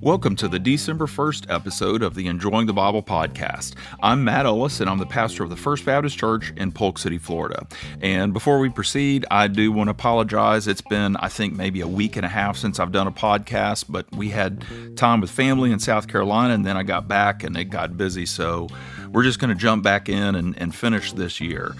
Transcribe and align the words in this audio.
Welcome 0.00 0.36
to 0.36 0.48
the 0.48 0.58
December 0.58 1.06
1st 1.06 1.52
episode 1.52 2.02
of 2.02 2.14
the 2.14 2.28
Enjoying 2.28 2.66
the 2.66 2.72
Bible 2.72 3.02
podcast. 3.02 3.74
I'm 4.02 4.24
Matt 4.24 4.46
Ellis, 4.46 4.80
and 4.80 4.88
I'm 4.88 4.98
the 4.98 5.06
pastor 5.06 5.42
of 5.42 5.50
the 5.50 5.56
First 5.56 5.84
Baptist 5.84 6.16
Church 6.16 6.52
in 6.56 6.72
Polk 6.72 6.98
City, 6.98 7.18
Florida. 7.18 7.66
And 8.00 8.32
before 8.32 8.58
we 8.58 8.68
proceed, 8.70 9.26
I 9.30 9.48
do 9.48 9.70
want 9.70 9.88
to 9.88 9.90
apologize. 9.90 10.66
It's 10.66 10.80
been, 10.80 11.16
I 11.16 11.28
think, 11.28 11.56
maybe 11.56 11.80
a 11.80 11.86
week 11.88 12.16
and 12.16 12.24
a 12.24 12.28
half 12.28 12.56
since 12.56 12.80
I've 12.80 12.92
done 12.92 13.06
a 13.06 13.12
podcast, 13.12 13.84
but 13.88 14.10
we 14.16 14.30
had 14.30 14.64
time 14.96 15.20
with 15.20 15.30
family 15.30 15.72
in 15.72 15.78
South 15.78 16.08
Carolina, 16.08 16.54
and 16.54 16.64
then 16.64 16.76
I 16.76 16.84
got 16.84 17.06
back 17.06 17.42
and 17.42 17.56
it 17.56 17.64
got 17.66 17.96
busy. 17.96 18.24
So 18.24 18.68
we're 19.12 19.24
just 19.24 19.40
going 19.40 19.50
to 19.50 19.60
jump 19.60 19.82
back 19.82 20.08
in 20.08 20.34
and, 20.34 20.56
and 20.58 20.74
finish 20.74 21.12
this 21.12 21.40
year. 21.40 21.74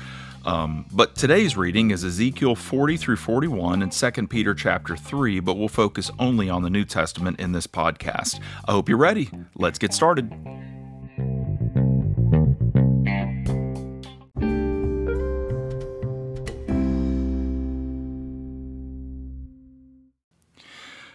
Um, 0.49 0.87
but 0.91 1.15
today's 1.15 1.59
reading 1.59 1.91
is 1.91 2.03
Ezekiel 2.03 2.55
40 2.55 2.97
through 2.97 3.17
41 3.17 3.83
and 3.83 3.93
2 3.93 4.29
Peter 4.29 4.55
chapter 4.55 4.97
3, 4.97 5.41
but 5.41 5.59
we'll 5.59 5.69
focus 5.69 6.11
only 6.19 6.49
on 6.49 6.63
the 6.63 6.71
New 6.71 6.87
Testament 6.87 7.39
in 7.39 7.53
this 7.53 7.67
podcast. 7.67 8.41
I 8.67 8.73
hope 8.73 8.89
you're 8.89 8.97
ready. 8.97 9.29
Let's 9.55 9.79
get 9.79 9.93
started. 9.93 10.33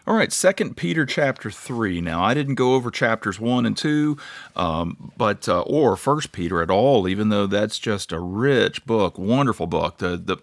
All 0.05 0.15
right, 0.15 0.33
Second 0.33 0.75
Peter 0.75 1.05
chapter 1.05 1.49
three. 1.49 2.01
Now, 2.01 2.21
I 2.21 2.33
didn't 2.33 2.55
go 2.55 2.73
over 2.73 2.91
chapters 2.91 3.39
one 3.39 3.65
and 3.65 3.77
two, 3.77 4.17
um, 4.53 5.13
but 5.15 5.47
uh, 5.47 5.61
or 5.61 5.95
First 5.95 6.33
Peter 6.33 6.61
at 6.61 6.69
all, 6.69 7.07
even 7.07 7.29
though 7.29 7.47
that's 7.47 7.79
just 7.79 8.11
a 8.11 8.19
rich 8.19 8.85
book, 8.85 9.17
wonderful 9.17 9.65
book. 9.65 9.99
The 9.99 10.17
the 10.17 10.37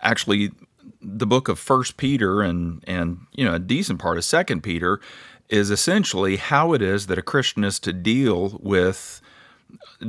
actually 0.00 0.50
the 1.00 1.28
book 1.28 1.48
of 1.48 1.60
First 1.60 1.96
Peter 1.96 2.42
and 2.42 2.82
and 2.88 3.20
you 3.32 3.44
know 3.44 3.54
a 3.54 3.60
decent 3.60 4.00
part 4.00 4.16
of 4.18 4.24
Second 4.24 4.62
Peter 4.62 5.00
is 5.48 5.70
essentially 5.70 6.34
how 6.34 6.72
it 6.72 6.82
is 6.82 7.06
that 7.06 7.18
a 7.18 7.22
Christian 7.22 7.62
is 7.62 7.78
to 7.80 7.92
deal 7.92 8.58
with 8.60 9.20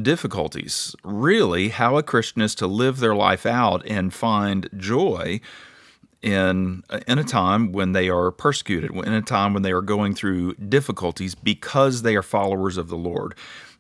difficulties. 0.02 0.96
Really, 1.04 1.70
how 1.70 1.98
a 1.98 2.04
Christian 2.04 2.42
is 2.42 2.56
to 2.56 2.66
live 2.66 2.98
their 2.98 3.16
life 3.16 3.46
out 3.46 3.86
and 3.86 4.12
find 4.12 4.68
joy 4.76 5.42
in 6.26 6.84
uh, 6.90 7.00
in 7.08 7.20
a 7.20 7.24
time 7.24 7.72
when 7.72 7.94
they 7.94 8.10
are 8.10 8.32
persecuted, 8.32 8.92
in 8.92 9.14
a 9.14 9.22
time 9.22 9.54
when 9.54 9.64
they 9.64 9.72
are 9.72 9.82
going 9.82 10.16
through 10.16 10.56
difficulties 10.56 11.36
because 11.36 12.02
they 12.02 12.16
are 12.16 12.24
followers 12.24 12.78
of 12.78 12.90
the 12.90 12.98
Lord. 12.98 13.36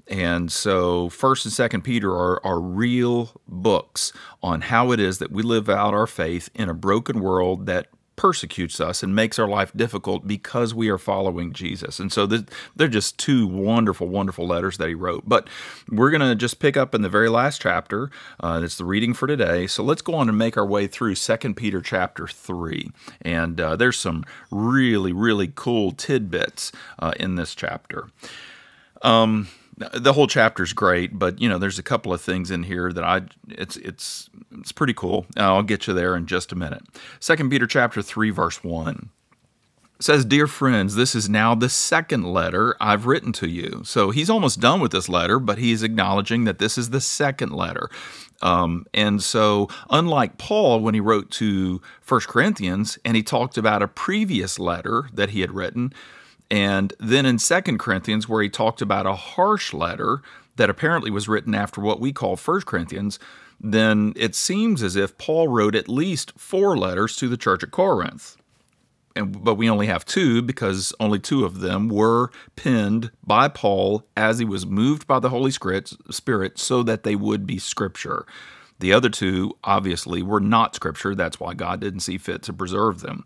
And 0.07 0.51
so, 0.51 1.09
First 1.09 1.45
and 1.45 1.53
Second 1.53 1.81
Peter 1.81 2.11
are, 2.11 2.39
are 2.45 2.59
real 2.59 3.31
books 3.47 4.13
on 4.43 4.61
how 4.61 4.91
it 4.91 4.99
is 4.99 5.17
that 5.17 5.31
we 5.31 5.41
live 5.41 5.67
out 5.67 5.95
our 5.95 6.05
faith 6.05 6.49
in 6.53 6.69
a 6.69 6.75
broken 6.75 7.19
world 7.19 7.65
that 7.65 7.87
persecutes 8.15 8.79
us 8.79 9.03
and 9.03 9.15
makes 9.15 9.37
our 9.37 9.47
life 9.47 9.71
difficult 9.75 10.27
because 10.27 10.73
we 10.73 10.89
are 10.89 10.97
following 10.97 11.53
Jesus. 11.53 11.99
And 11.99 12.11
so 12.11 12.25
they're 12.25 12.87
just 12.87 13.17
two 13.17 13.47
wonderful, 13.47 14.07
wonderful 14.07 14.47
letters 14.47 14.77
that 14.77 14.87
he 14.87 14.93
wrote. 14.93 15.23
But 15.27 15.49
we're 15.89 16.11
going 16.11 16.21
to 16.21 16.35
just 16.35 16.59
pick 16.59 16.77
up 16.77 16.95
in 16.95 17.01
the 17.01 17.09
very 17.09 17.29
last 17.29 17.61
chapter. 17.61 18.09
Uh, 18.39 18.61
it's 18.63 18.77
the 18.77 18.85
reading 18.85 19.13
for 19.13 19.27
today. 19.27 19.67
So 19.67 19.83
let's 19.83 20.01
go 20.01 20.15
on 20.15 20.29
and 20.29 20.37
make 20.37 20.57
our 20.57 20.65
way 20.65 20.87
through 20.87 21.15
Second 21.15 21.55
Peter 21.55 21.81
chapter 21.81 22.27
3. 22.27 22.91
And 23.21 23.59
uh, 23.59 23.75
there's 23.75 23.99
some 23.99 24.23
really, 24.49 25.13
really 25.13 25.51
cool 25.53 25.91
tidbits 25.91 26.71
uh, 26.99 27.13
in 27.19 27.35
this 27.35 27.55
chapter. 27.55 28.09
Um, 29.01 29.49
the 29.77 30.13
whole 30.13 30.27
chapter 30.27 30.63
is 30.63 30.73
great, 30.73 31.17
but 31.17 31.39
you 31.41 31.49
know, 31.49 31.57
there's 31.57 31.79
a 31.79 31.83
couple 31.83 32.13
of 32.13 32.21
things 32.21 32.51
in 32.51 32.63
here 32.63 32.91
that 32.93 33.03
I 33.03 33.23
it's 33.49 33.77
it's 33.77 34.29
it's 34.57 34.71
pretty 34.71 34.93
cool. 34.93 35.25
I'll 35.37 35.63
get 35.63 35.87
you 35.87 35.93
there 35.93 36.15
in 36.15 36.27
just 36.27 36.51
a 36.51 36.55
minute. 36.55 36.83
Second 37.19 37.49
Peter 37.49 37.67
chapter 37.67 38.01
three 38.01 38.29
verse 38.29 38.63
one 38.63 39.09
says, 39.99 40.23
"Dear 40.25 40.47
friends, 40.47 40.95
this 40.95 41.13
is 41.15 41.29
now 41.29 41.55
the 41.55 41.69
second 41.69 42.23
letter 42.23 42.75
I've 42.79 43.05
written 43.05 43.33
to 43.33 43.49
you." 43.49 43.81
So 43.83 44.11
he's 44.11 44.29
almost 44.29 44.59
done 44.59 44.79
with 44.79 44.91
this 44.91 45.09
letter, 45.09 45.39
but 45.39 45.57
he's 45.57 45.83
acknowledging 45.83 46.45
that 46.45 46.59
this 46.59 46.77
is 46.77 46.91
the 46.91 47.01
second 47.01 47.51
letter. 47.51 47.89
Um, 48.41 48.85
and 48.93 49.23
so, 49.23 49.69
unlike 49.89 50.37
Paul 50.37 50.81
when 50.81 50.93
he 50.93 50.99
wrote 50.99 51.31
to 51.31 51.81
First 52.01 52.27
Corinthians 52.27 52.97
and 53.03 53.15
he 53.15 53.23
talked 53.23 53.57
about 53.57 53.81
a 53.81 53.87
previous 53.87 54.59
letter 54.59 55.09
that 55.13 55.31
he 55.31 55.41
had 55.41 55.51
written, 55.51 55.93
and 56.49 56.93
then 56.99 57.25
in 57.25 57.39
Second 57.39 57.79
Corinthians, 57.79 58.29
where 58.29 58.43
he 58.43 58.49
talked 58.49 58.81
about 58.81 59.05
a 59.05 59.15
harsh 59.15 59.73
letter 59.73 60.21
that 60.55 60.69
apparently 60.69 61.11
was 61.11 61.27
written 61.27 61.55
after 61.55 61.81
what 61.81 61.99
we 61.99 62.13
call 62.13 62.35
First 62.35 62.65
Corinthians, 62.65 63.19
then 63.59 64.13
it 64.15 64.35
seems 64.35 64.83
as 64.83 64.95
if 64.95 65.17
Paul 65.17 65.47
wrote 65.47 65.75
at 65.75 65.89
least 65.89 66.33
four 66.37 66.77
letters 66.77 67.15
to 67.17 67.27
the 67.27 67.37
church 67.37 67.63
at 67.63 67.71
Corinth. 67.71 68.37
And, 69.15 69.43
but 69.43 69.55
we 69.55 69.69
only 69.69 69.87
have 69.87 70.05
two 70.05 70.41
because 70.41 70.93
only 70.99 71.19
two 71.19 71.45
of 71.45 71.61
them 71.61 71.87
were 71.87 72.31
penned 72.57 73.11
by 73.23 73.47
Paul 73.47 74.05
as 74.17 74.39
he 74.39 74.45
was 74.45 74.65
moved 74.65 75.07
by 75.07 75.19
the 75.19 75.29
Holy 75.29 75.51
Spirit 75.51 76.59
so 76.59 76.83
that 76.83 77.03
they 77.03 77.15
would 77.15 77.47
be 77.47 77.57
scripture. 77.57 78.25
The 78.79 78.91
other 78.91 79.09
two, 79.09 79.57
obviously, 79.63 80.21
were 80.21 80.41
not 80.41 80.75
scripture. 80.75 81.15
That's 81.15 81.39
why 81.39 81.53
God 81.53 81.79
didn't 81.79 82.01
see 82.01 82.17
fit 82.17 82.43
to 82.43 82.53
preserve 82.53 82.99
them. 82.99 83.23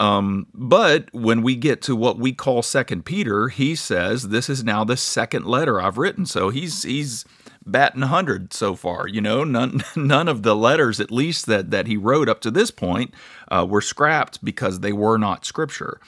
Um, 0.00 0.46
but 0.54 1.10
when 1.12 1.42
we 1.42 1.54
get 1.54 1.82
to 1.82 1.94
what 1.94 2.18
we 2.18 2.32
call 2.32 2.62
Second 2.62 3.04
Peter, 3.04 3.48
he 3.48 3.74
says 3.74 4.30
this 4.30 4.48
is 4.48 4.64
now 4.64 4.82
the 4.82 4.96
second 4.96 5.44
letter 5.44 5.80
I've 5.80 5.98
written. 5.98 6.24
So 6.24 6.48
he's 6.48 6.84
he's 6.84 7.26
batting 7.66 8.02
hundred 8.02 8.54
so 8.54 8.74
far. 8.74 9.06
You 9.06 9.20
know, 9.20 9.44
none 9.44 9.82
none 9.96 10.26
of 10.26 10.42
the 10.42 10.56
letters, 10.56 11.00
at 11.00 11.10
least 11.10 11.44
that 11.46 11.70
that 11.70 11.86
he 11.86 11.98
wrote 11.98 12.30
up 12.30 12.40
to 12.40 12.50
this 12.50 12.70
point, 12.70 13.12
uh, 13.48 13.66
were 13.68 13.82
scrapped 13.82 14.42
because 14.42 14.80
they 14.80 14.92
were 14.92 15.18
not 15.18 15.44
scripture. 15.44 16.00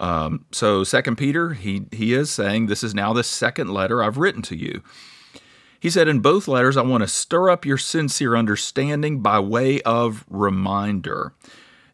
Um, 0.00 0.46
so 0.50 0.82
Second 0.82 1.16
Peter, 1.16 1.52
he 1.52 1.84
he 1.92 2.14
is 2.14 2.30
saying 2.30 2.66
this 2.66 2.82
is 2.82 2.94
now 2.94 3.12
the 3.12 3.22
second 3.22 3.68
letter 3.68 4.02
I've 4.02 4.16
written 4.16 4.42
to 4.42 4.56
you. 4.56 4.82
He 5.78 5.90
said, 5.90 6.08
In 6.08 6.20
both 6.20 6.48
letters, 6.48 6.78
I 6.78 6.82
want 6.82 7.02
to 7.02 7.08
stir 7.08 7.50
up 7.50 7.66
your 7.66 7.76
sincere 7.76 8.34
understanding 8.34 9.20
by 9.20 9.38
way 9.40 9.82
of 9.82 10.24
reminder. 10.28 11.34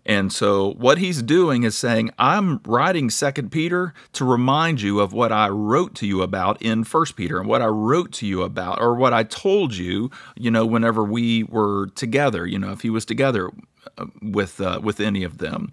And 0.05 0.33
so 0.33 0.73
what 0.75 0.99
he's 0.99 1.23
doing 1.23 1.63
is 1.63 1.77
saying, 1.77 2.11
I'm 2.19 2.61
writing 2.67 3.09
Second 3.09 3.53
Peter 3.53 3.95
to 4.15 4.25
remind 4.25 4.81
you 4.81 4.99
of 4.99 5.13
what 5.13 5.31
I 5.31 5.49
wrote 5.49 5.95
to 5.97 6.07
you 6.07 6.23
about 6.23 6.61
in 6.61 6.83
First 6.83 7.15
Peter 7.15 7.39
and 7.39 7.49
what 7.49 7.63
I 7.63 7.67
wrote 7.67 8.12
to 8.15 8.27
you 8.27 8.43
about, 8.43 8.81
or 8.81 8.95
what 8.95 9.12
I 9.12 9.23
told 9.23 9.77
you, 9.77 10.11
you 10.37 10.51
know, 10.51 10.67
whenever 10.67 11.05
we 11.05 11.45
were 11.45 11.87
together, 11.95 12.47
you 12.47 12.59
know, 12.59 12.73
if 12.73 12.81
he 12.81 12.91
was 12.91 13.05
together 13.05 13.51
uh, 13.97 14.07
with 14.21 14.61
uh, 14.61 14.81
with 14.83 14.99
any 15.01 15.23
of 15.23 15.39
them. 15.39 15.71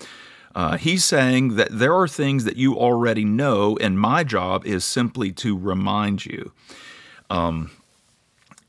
Uh, 0.55 0.77
he's 0.77 1.05
saying 1.05 1.55
that 1.55 1.69
there 1.71 1.95
are 1.95 2.07
things 2.07 2.43
that 2.43 2.57
you 2.57 2.75
already 2.75 3.23
know, 3.23 3.77
and 3.77 3.99
my 3.99 4.23
job 4.23 4.65
is 4.65 4.83
simply 4.83 5.31
to 5.31 5.57
remind 5.57 6.25
you. 6.25 6.51
Um, 7.29 7.69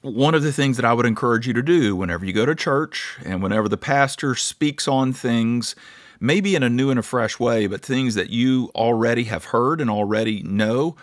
one 0.02 0.34
of 0.34 0.42
the 0.42 0.52
things 0.52 0.76
that 0.76 0.84
I 0.86 0.94
would 0.94 1.06
encourage 1.06 1.46
you 1.46 1.52
to 1.52 1.62
do 1.62 1.94
whenever 1.94 2.24
you 2.24 2.32
go 2.32 2.46
to 2.46 2.54
church 2.54 3.18
and 3.24 3.42
whenever 3.42 3.68
the 3.68 3.76
pastor 3.76 4.34
speaks 4.34 4.88
on 4.88 5.12
things, 5.12 5.74
maybe 6.18 6.54
in 6.54 6.62
a 6.62 6.70
new 6.70 6.90
and 6.90 6.98
a 6.98 7.02
fresh 7.02 7.38
way, 7.38 7.66
but 7.66 7.82
things 7.82 8.14
that 8.14 8.30
you 8.30 8.70
already 8.74 9.24
have 9.24 9.46
heard 9.46 9.80
and 9.80 9.90
already 9.90 10.42
know, 10.42 10.96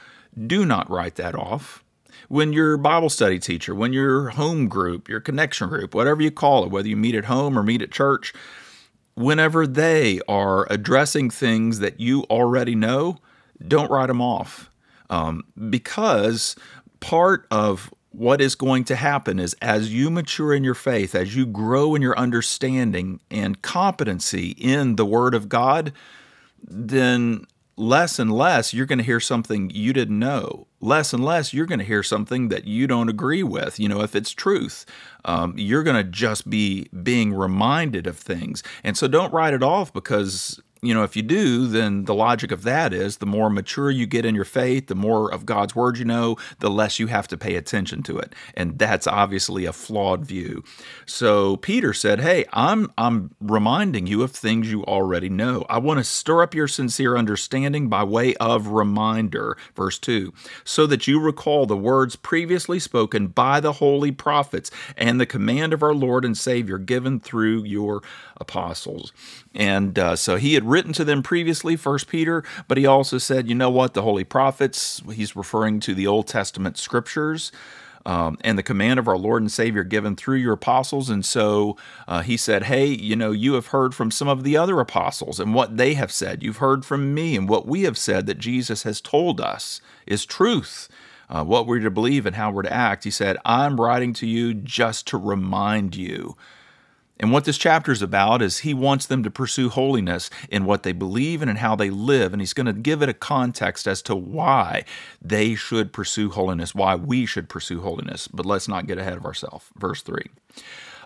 do 0.47 0.65
not 0.65 0.89
write 0.89 1.15
that 1.15 1.35
off. 1.35 1.83
When 2.27 2.53
your 2.53 2.75
Bible 2.77 3.09
study 3.09 3.39
teacher, 3.39 3.75
when 3.75 3.93
your 3.93 4.29
home 4.29 4.67
group, 4.67 5.07
your 5.07 5.21
connection 5.21 5.69
group, 5.69 5.93
whatever 5.93 6.21
you 6.21 6.31
call 6.31 6.63
it, 6.63 6.71
whether 6.71 6.87
you 6.87 6.97
meet 6.97 7.15
at 7.15 7.25
home 7.25 7.57
or 7.57 7.63
meet 7.63 7.81
at 7.81 7.91
church, 7.91 8.33
whenever 9.13 9.65
they 9.65 10.21
are 10.27 10.67
addressing 10.71 11.29
things 11.29 11.79
that 11.79 11.99
you 11.99 12.23
already 12.23 12.75
know, 12.75 13.17
don't 13.67 13.91
write 13.91 14.07
them 14.07 14.21
off. 14.21 14.69
Um, 15.09 15.43
because 15.69 16.55
part 16.99 17.47
of 17.49 17.93
what 18.17 18.41
is 18.41 18.55
going 18.55 18.83
to 18.83 18.95
happen 18.95 19.37
is 19.37 19.55
as 19.61 19.93
you 19.93 20.09
mature 20.09 20.51
in 20.51 20.63
your 20.63 20.73
faith, 20.73 21.13
as 21.13 21.35
you 21.35 21.45
grow 21.45 21.93
in 21.93 22.01
your 22.01 22.17
understanding 22.17 23.19
and 23.29 23.61
competency 23.61 24.55
in 24.57 24.95
the 24.95 25.05
Word 25.05 25.35
of 25.35 25.47
God, 25.47 25.93
then 26.67 27.45
less 27.75 28.17
and 28.17 28.33
less 28.33 28.73
you're 28.73 28.87
going 28.87 28.97
to 28.97 29.03
hear 29.03 29.19
something 29.19 29.69
you 29.69 29.93
didn't 29.93 30.17
know. 30.17 30.65
Less 30.81 31.13
and 31.13 31.23
less 31.23 31.53
you're 31.53 31.67
going 31.67 31.77
to 31.77 31.85
hear 31.85 32.01
something 32.01 32.47
that 32.47 32.65
you 32.65 32.87
don't 32.87 33.07
agree 33.07 33.43
with. 33.43 33.79
You 33.79 33.87
know, 33.87 34.01
if 34.01 34.15
it's 34.15 34.31
truth, 34.31 34.87
um, 35.23 35.53
you're 35.55 35.83
going 35.83 36.03
to 36.03 36.03
just 36.03 36.49
be 36.49 36.89
being 37.03 37.35
reminded 37.35 38.07
of 38.07 38.17
things. 38.17 38.63
And 38.83 38.97
so 38.97 39.07
don't 39.07 39.31
write 39.31 39.53
it 39.53 39.61
off 39.61 39.93
because 39.93 40.59
you 40.81 40.93
know, 40.93 41.03
if 41.03 41.15
you 41.15 41.23
do, 41.23 41.67
then 41.67 42.05
the 42.05 42.13
logic 42.13 42.51
of 42.51 42.63
that 42.63 42.93
is 42.93 43.17
the 43.17 43.25
more 43.25 43.49
mature 43.49 43.89
you 43.89 44.05
get 44.05 44.25
in 44.25 44.35
your 44.35 44.45
faith, 44.45 44.87
the 44.87 44.95
more 44.95 45.31
of 45.33 45.45
God's 45.45 45.75
word 45.75 45.97
you 45.97 46.05
know, 46.05 46.37
the 46.59 46.69
less 46.69 46.99
you 46.99 47.07
have 47.07 47.27
to 47.29 47.37
pay 47.37 47.55
attention 47.55 48.03
to 48.03 48.17
it. 48.19 48.33
And 48.53 48.77
that's 48.77 49.07
obviously 49.07 49.65
a 49.65 49.73
flawed 49.73 50.25
view. 50.25 50.63
So 51.05 51.57
Peter 51.57 51.93
said, 51.93 52.19
Hey, 52.19 52.45
I'm 52.53 52.91
I'm 52.97 53.35
reminding 53.39 54.07
you 54.07 54.23
of 54.23 54.31
things 54.31 54.71
you 54.71 54.83
already 54.85 55.29
know. 55.29 55.65
I 55.69 55.79
want 55.79 55.99
to 55.99 56.03
stir 56.03 56.43
up 56.43 56.53
your 56.53 56.67
sincere 56.67 57.17
understanding 57.17 57.89
by 57.89 58.03
way 58.03 58.35
of 58.35 58.67
reminder. 58.67 59.57
Verse 59.75 59.99
2 59.99 60.33
so 60.63 60.85
that 60.87 61.07
you 61.07 61.19
recall 61.19 61.65
the 61.65 61.77
words 61.77 62.15
previously 62.15 62.79
spoken 62.79 63.27
by 63.27 63.59
the 63.59 63.73
holy 63.73 64.11
prophets 64.11 64.71
and 64.95 65.19
the 65.19 65.25
command 65.25 65.73
of 65.73 65.83
our 65.83 65.93
Lord 65.93 66.25
and 66.25 66.37
Savior 66.37 66.77
given 66.77 67.19
through 67.19 67.63
your 67.63 68.01
apostles. 68.39 69.11
And 69.55 69.97
uh, 69.97 70.15
so 70.15 70.35
he 70.35 70.53
had 70.53 70.65
written 70.67 70.93
to 70.93 71.03
them 71.03 71.23
previously, 71.23 71.75
First 71.75 72.07
Peter, 72.07 72.43
but 72.67 72.77
he 72.77 72.85
also 72.85 73.17
said, 73.17 73.47
you 73.47 73.55
know 73.55 73.69
what, 73.69 73.93
the 73.93 74.01
holy 74.01 74.23
prophets, 74.23 75.01
he's 75.13 75.35
referring 75.35 75.79
to 75.81 75.95
the 75.95 76.07
Old 76.07 76.27
Testament 76.27 76.77
scriptures. 76.77 77.51
Um, 78.05 78.37
and 78.39 78.57
the 78.57 78.63
command 78.63 78.99
of 78.99 79.09
our 79.09 79.17
Lord 79.17 79.41
and 79.41 79.51
Savior 79.51 79.83
given 79.83 80.15
through 80.15 80.37
your 80.37 80.53
apostles. 80.53 81.09
And 81.09 81.25
so 81.25 81.75
uh, 82.07 82.21
he 82.21 82.37
said, 82.37 82.63
Hey, 82.63 82.85
you 82.85 83.17
know, 83.17 83.31
you 83.31 83.55
have 83.55 83.67
heard 83.67 83.93
from 83.93 84.11
some 84.11 84.29
of 84.29 84.45
the 84.45 84.55
other 84.55 84.79
apostles 84.79 85.41
and 85.41 85.53
what 85.53 85.75
they 85.75 85.93
have 85.95 86.09
said. 86.09 86.41
You've 86.41 86.57
heard 86.57 86.85
from 86.85 87.13
me 87.13 87.35
and 87.35 87.49
what 87.49 87.67
we 87.67 87.81
have 87.81 87.97
said 87.97 88.25
that 88.27 88.37
Jesus 88.37 88.83
has 88.83 89.01
told 89.01 89.41
us 89.41 89.81
is 90.05 90.25
truth. 90.25 90.87
Uh, 91.29 91.43
what 91.43 91.67
we're 91.67 91.81
to 91.81 91.91
believe 91.91 92.25
and 92.25 92.37
how 92.37 92.49
we're 92.49 92.61
to 92.61 92.71
act. 92.71 93.03
He 93.03 93.11
said, 93.11 93.35
I'm 93.43 93.81
writing 93.81 94.13
to 94.13 94.25
you 94.25 94.53
just 94.53 95.05
to 95.07 95.17
remind 95.17 95.93
you 95.93 96.37
and 97.19 97.31
what 97.31 97.45
this 97.45 97.57
chapter 97.57 97.91
is 97.91 98.01
about 98.01 98.41
is 98.41 98.59
he 98.59 98.73
wants 98.73 99.05
them 99.07 99.23
to 99.23 99.31
pursue 99.31 99.69
holiness 99.69 100.29
in 100.49 100.65
what 100.65 100.83
they 100.83 100.91
believe 100.91 101.41
and 101.41 101.49
in 101.49 101.57
how 101.57 101.75
they 101.75 101.89
live. 101.89 102.31
And 102.33 102.41
he's 102.41 102.53
going 102.53 102.67
to 102.67 102.73
give 102.73 103.01
it 103.01 103.09
a 103.09 103.13
context 103.13 103.87
as 103.87 104.01
to 104.03 104.15
why 104.15 104.85
they 105.21 105.55
should 105.55 105.91
pursue 105.93 106.29
holiness, 106.29 106.75
why 106.75 106.95
we 106.95 107.25
should 107.25 107.49
pursue 107.49 107.81
holiness. 107.81 108.27
But 108.27 108.45
let's 108.45 108.67
not 108.67 108.87
get 108.87 108.97
ahead 108.97 109.17
of 109.17 109.25
ourselves. 109.25 109.65
Verse 109.77 110.01
3. 110.01 110.25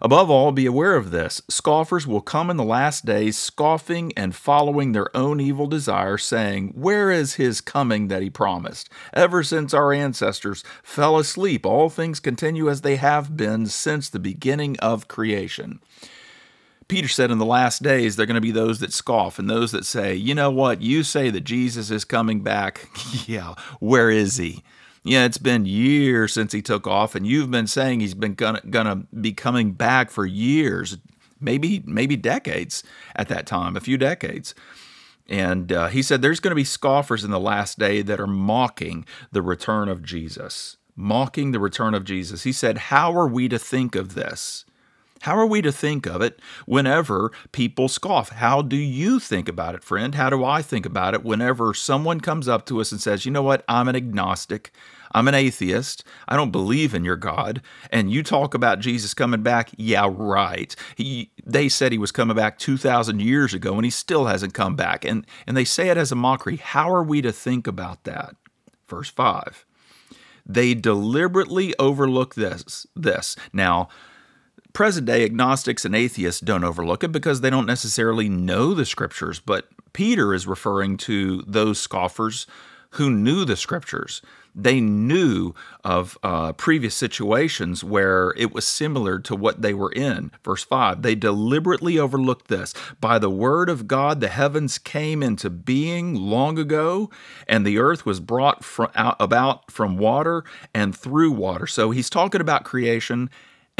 Above 0.03 0.31
all, 0.31 0.51
be 0.51 0.65
aware 0.65 0.95
of 0.95 1.11
this 1.11 1.43
scoffers 1.47 2.07
will 2.07 2.21
come 2.21 2.49
in 2.49 2.57
the 2.57 2.63
last 2.63 3.05
days, 3.05 3.37
scoffing 3.37 4.11
and 4.17 4.33
following 4.33 4.91
their 4.93 5.15
own 5.15 5.39
evil 5.39 5.67
desire, 5.67 6.17
saying, 6.17 6.69
Where 6.75 7.11
is 7.11 7.35
his 7.35 7.61
coming 7.61 8.07
that 8.07 8.23
he 8.23 8.29
promised? 8.29 8.89
Ever 9.13 9.43
since 9.43 9.75
our 9.75 9.93
ancestors 9.93 10.63
fell 10.81 11.19
asleep, 11.19 11.67
all 11.67 11.89
things 11.89 12.19
continue 12.19 12.67
as 12.67 12.81
they 12.81 12.95
have 12.95 13.37
been 13.37 13.67
since 13.67 14.09
the 14.09 14.19
beginning 14.19 14.75
of 14.79 15.07
creation. 15.07 15.79
Peter 16.87 17.07
said 17.07 17.29
in 17.29 17.37
the 17.37 17.45
last 17.45 17.83
days, 17.83 18.15
there 18.15 18.23
are 18.23 18.27
going 18.27 18.35
to 18.35 18.41
be 18.41 18.51
those 18.51 18.79
that 18.79 18.91
scoff 18.91 19.37
and 19.37 19.47
those 19.47 19.71
that 19.71 19.85
say, 19.85 20.15
You 20.15 20.33
know 20.33 20.49
what? 20.49 20.81
You 20.81 21.03
say 21.03 21.29
that 21.29 21.41
Jesus 21.41 21.91
is 21.91 22.05
coming 22.05 22.41
back. 22.41 22.89
yeah, 23.27 23.53
where 23.79 24.09
is 24.09 24.37
he? 24.37 24.63
Yeah, 25.03 25.25
it's 25.25 25.39
been 25.39 25.65
years 25.65 26.33
since 26.33 26.53
he 26.53 26.61
took 26.61 26.85
off, 26.85 27.15
and 27.15 27.25
you've 27.25 27.49
been 27.49 27.67
saying 27.67 27.99
he's 28.01 28.13
been 28.13 28.35
gonna 28.35 28.61
gonna 28.69 29.07
be 29.19 29.33
coming 29.33 29.71
back 29.71 30.11
for 30.11 30.25
years, 30.25 30.97
maybe 31.39 31.81
maybe 31.85 32.15
decades 32.15 32.83
at 33.15 33.27
that 33.29 33.47
time, 33.47 33.75
a 33.75 33.79
few 33.81 33.97
decades. 33.97 34.53
And 35.27 35.71
uh, 35.71 35.87
he 35.87 36.01
said 36.01 36.21
there's 36.21 36.39
going 36.39 36.51
to 36.51 36.55
be 36.55 36.63
scoffers 36.65 37.23
in 37.23 37.31
the 37.31 37.39
last 37.39 37.79
day 37.79 38.01
that 38.01 38.19
are 38.19 38.27
mocking 38.27 39.05
the 39.31 39.41
return 39.41 39.87
of 39.87 40.03
Jesus, 40.03 40.77
mocking 40.95 41.51
the 41.51 41.59
return 41.59 41.93
of 41.93 42.03
Jesus. 42.03 42.43
He 42.43 42.51
said, 42.51 42.77
"How 42.77 43.15
are 43.17 43.27
we 43.27 43.47
to 43.47 43.57
think 43.57 43.95
of 43.95 44.13
this?" 44.13 44.65
How 45.21 45.37
are 45.37 45.45
we 45.45 45.61
to 45.61 45.71
think 45.71 46.05
of 46.05 46.21
it 46.21 46.39
whenever 46.65 47.31
people 47.51 47.87
scoff? 47.87 48.29
How 48.29 48.61
do 48.61 48.75
you 48.75 49.19
think 49.19 49.47
about 49.47 49.75
it, 49.75 49.83
friend? 49.83 50.15
How 50.15 50.29
do 50.29 50.43
I 50.43 50.61
think 50.61 50.85
about 50.85 51.13
it 51.13 51.23
whenever 51.23 51.73
someone 51.73 52.19
comes 52.19 52.47
up 52.47 52.65
to 52.67 52.81
us 52.81 52.91
and 52.91 52.99
says, 52.99 53.25
you 53.25 53.31
know 53.31 53.43
what, 53.43 53.63
I'm 53.67 53.87
an 53.87 53.95
agnostic, 53.95 54.71
I'm 55.11 55.27
an 55.27 55.35
atheist, 55.35 56.03
I 56.27 56.35
don't 56.35 56.51
believe 56.51 56.95
in 56.95 57.05
your 57.05 57.17
God, 57.17 57.61
and 57.91 58.11
you 58.11 58.23
talk 58.23 58.53
about 58.53 58.79
Jesus 58.79 59.13
coming 59.13 59.43
back? 59.43 59.69
Yeah, 59.77 60.09
right. 60.11 60.75
He, 60.95 61.31
they 61.45 61.69
said 61.69 61.91
he 61.91 61.97
was 61.99 62.11
coming 62.11 62.35
back 62.35 62.57
2,000 62.57 63.21
years 63.21 63.53
ago 63.53 63.75
and 63.75 63.85
he 63.85 63.91
still 63.91 64.25
hasn't 64.25 64.55
come 64.55 64.75
back. 64.75 65.05
And, 65.05 65.27
and 65.45 65.55
they 65.55 65.65
say 65.65 65.89
it 65.89 65.97
as 65.97 66.11
a 66.11 66.15
mockery. 66.15 66.57
How 66.57 66.91
are 66.91 67.03
we 67.03 67.21
to 67.21 67.31
think 67.31 67.67
about 67.67 68.05
that? 68.05 68.35
Verse 68.87 69.09
5. 69.09 69.65
They 70.45 70.73
deliberately 70.73 71.75
overlook 71.77 72.33
this. 72.33 72.87
This. 72.95 73.35
Now, 73.53 73.87
present 74.73 75.05
day 75.05 75.23
agnostics 75.23 75.85
and 75.85 75.95
atheists 75.95 76.41
don't 76.41 76.63
overlook 76.63 77.03
it 77.03 77.11
because 77.11 77.41
they 77.41 77.49
don't 77.49 77.65
necessarily 77.65 78.29
know 78.29 78.73
the 78.73 78.85
scriptures, 78.85 79.39
but 79.39 79.67
Peter 79.93 80.33
is 80.33 80.47
referring 80.47 80.97
to 80.97 81.43
those 81.47 81.79
scoffers 81.79 82.47
who 82.91 83.09
knew 83.09 83.45
the 83.45 83.55
scriptures. 83.55 84.21
They 84.53 84.81
knew 84.81 85.53
of 85.85 86.17
uh, 86.23 86.51
previous 86.53 86.93
situations 86.93 87.85
where 87.85 88.33
it 88.35 88.53
was 88.53 88.67
similar 88.67 89.17
to 89.19 89.35
what 89.35 89.61
they 89.61 89.73
were 89.73 89.91
in. 89.91 90.31
Verse 90.43 90.63
5 90.63 91.01
They 91.01 91.15
deliberately 91.15 91.97
overlooked 91.97 92.49
this. 92.49 92.73
By 92.99 93.17
the 93.17 93.29
word 93.29 93.69
of 93.69 93.87
God, 93.87 94.19
the 94.19 94.27
heavens 94.27 94.77
came 94.77 95.23
into 95.23 95.49
being 95.49 96.15
long 96.15 96.59
ago, 96.59 97.09
and 97.47 97.65
the 97.65 97.77
earth 97.77 98.05
was 98.05 98.19
brought 98.19 98.63
from, 98.65 98.91
out, 98.93 99.15
about 99.21 99.71
from 99.71 99.97
water 99.97 100.43
and 100.73 100.93
through 100.95 101.31
water. 101.31 101.65
So 101.65 101.91
he's 101.91 102.09
talking 102.09 102.41
about 102.41 102.65
creation 102.65 103.29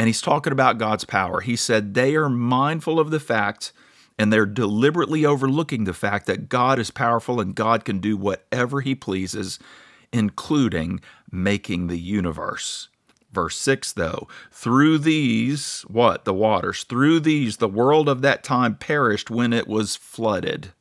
and 0.02 0.08
he's 0.08 0.20
talking 0.20 0.52
about 0.52 0.78
God's 0.78 1.04
power. 1.04 1.42
He 1.42 1.54
said 1.54 1.94
they 1.94 2.16
are 2.16 2.28
mindful 2.28 2.98
of 2.98 3.12
the 3.12 3.20
fact 3.20 3.72
and 4.18 4.32
they're 4.32 4.46
deliberately 4.46 5.24
overlooking 5.24 5.84
the 5.84 5.94
fact 5.94 6.26
that 6.26 6.48
God 6.48 6.80
is 6.80 6.90
powerful 6.90 7.40
and 7.40 7.54
God 7.54 7.84
can 7.84 8.00
do 8.00 8.16
whatever 8.16 8.80
he 8.80 8.96
pleases, 8.96 9.60
including 10.12 11.00
making 11.30 11.86
the 11.86 12.00
universe. 12.00 12.88
Verse 13.30 13.56
6 13.58 13.92
though, 13.92 14.26
through 14.50 14.98
these, 14.98 15.82
what? 15.82 16.24
The 16.24 16.34
waters, 16.34 16.82
through 16.82 17.20
these 17.20 17.58
the 17.58 17.68
world 17.68 18.08
of 18.08 18.22
that 18.22 18.42
time 18.42 18.74
perished 18.74 19.30
when 19.30 19.52
it 19.52 19.68
was 19.68 19.94
flooded. 19.94 20.72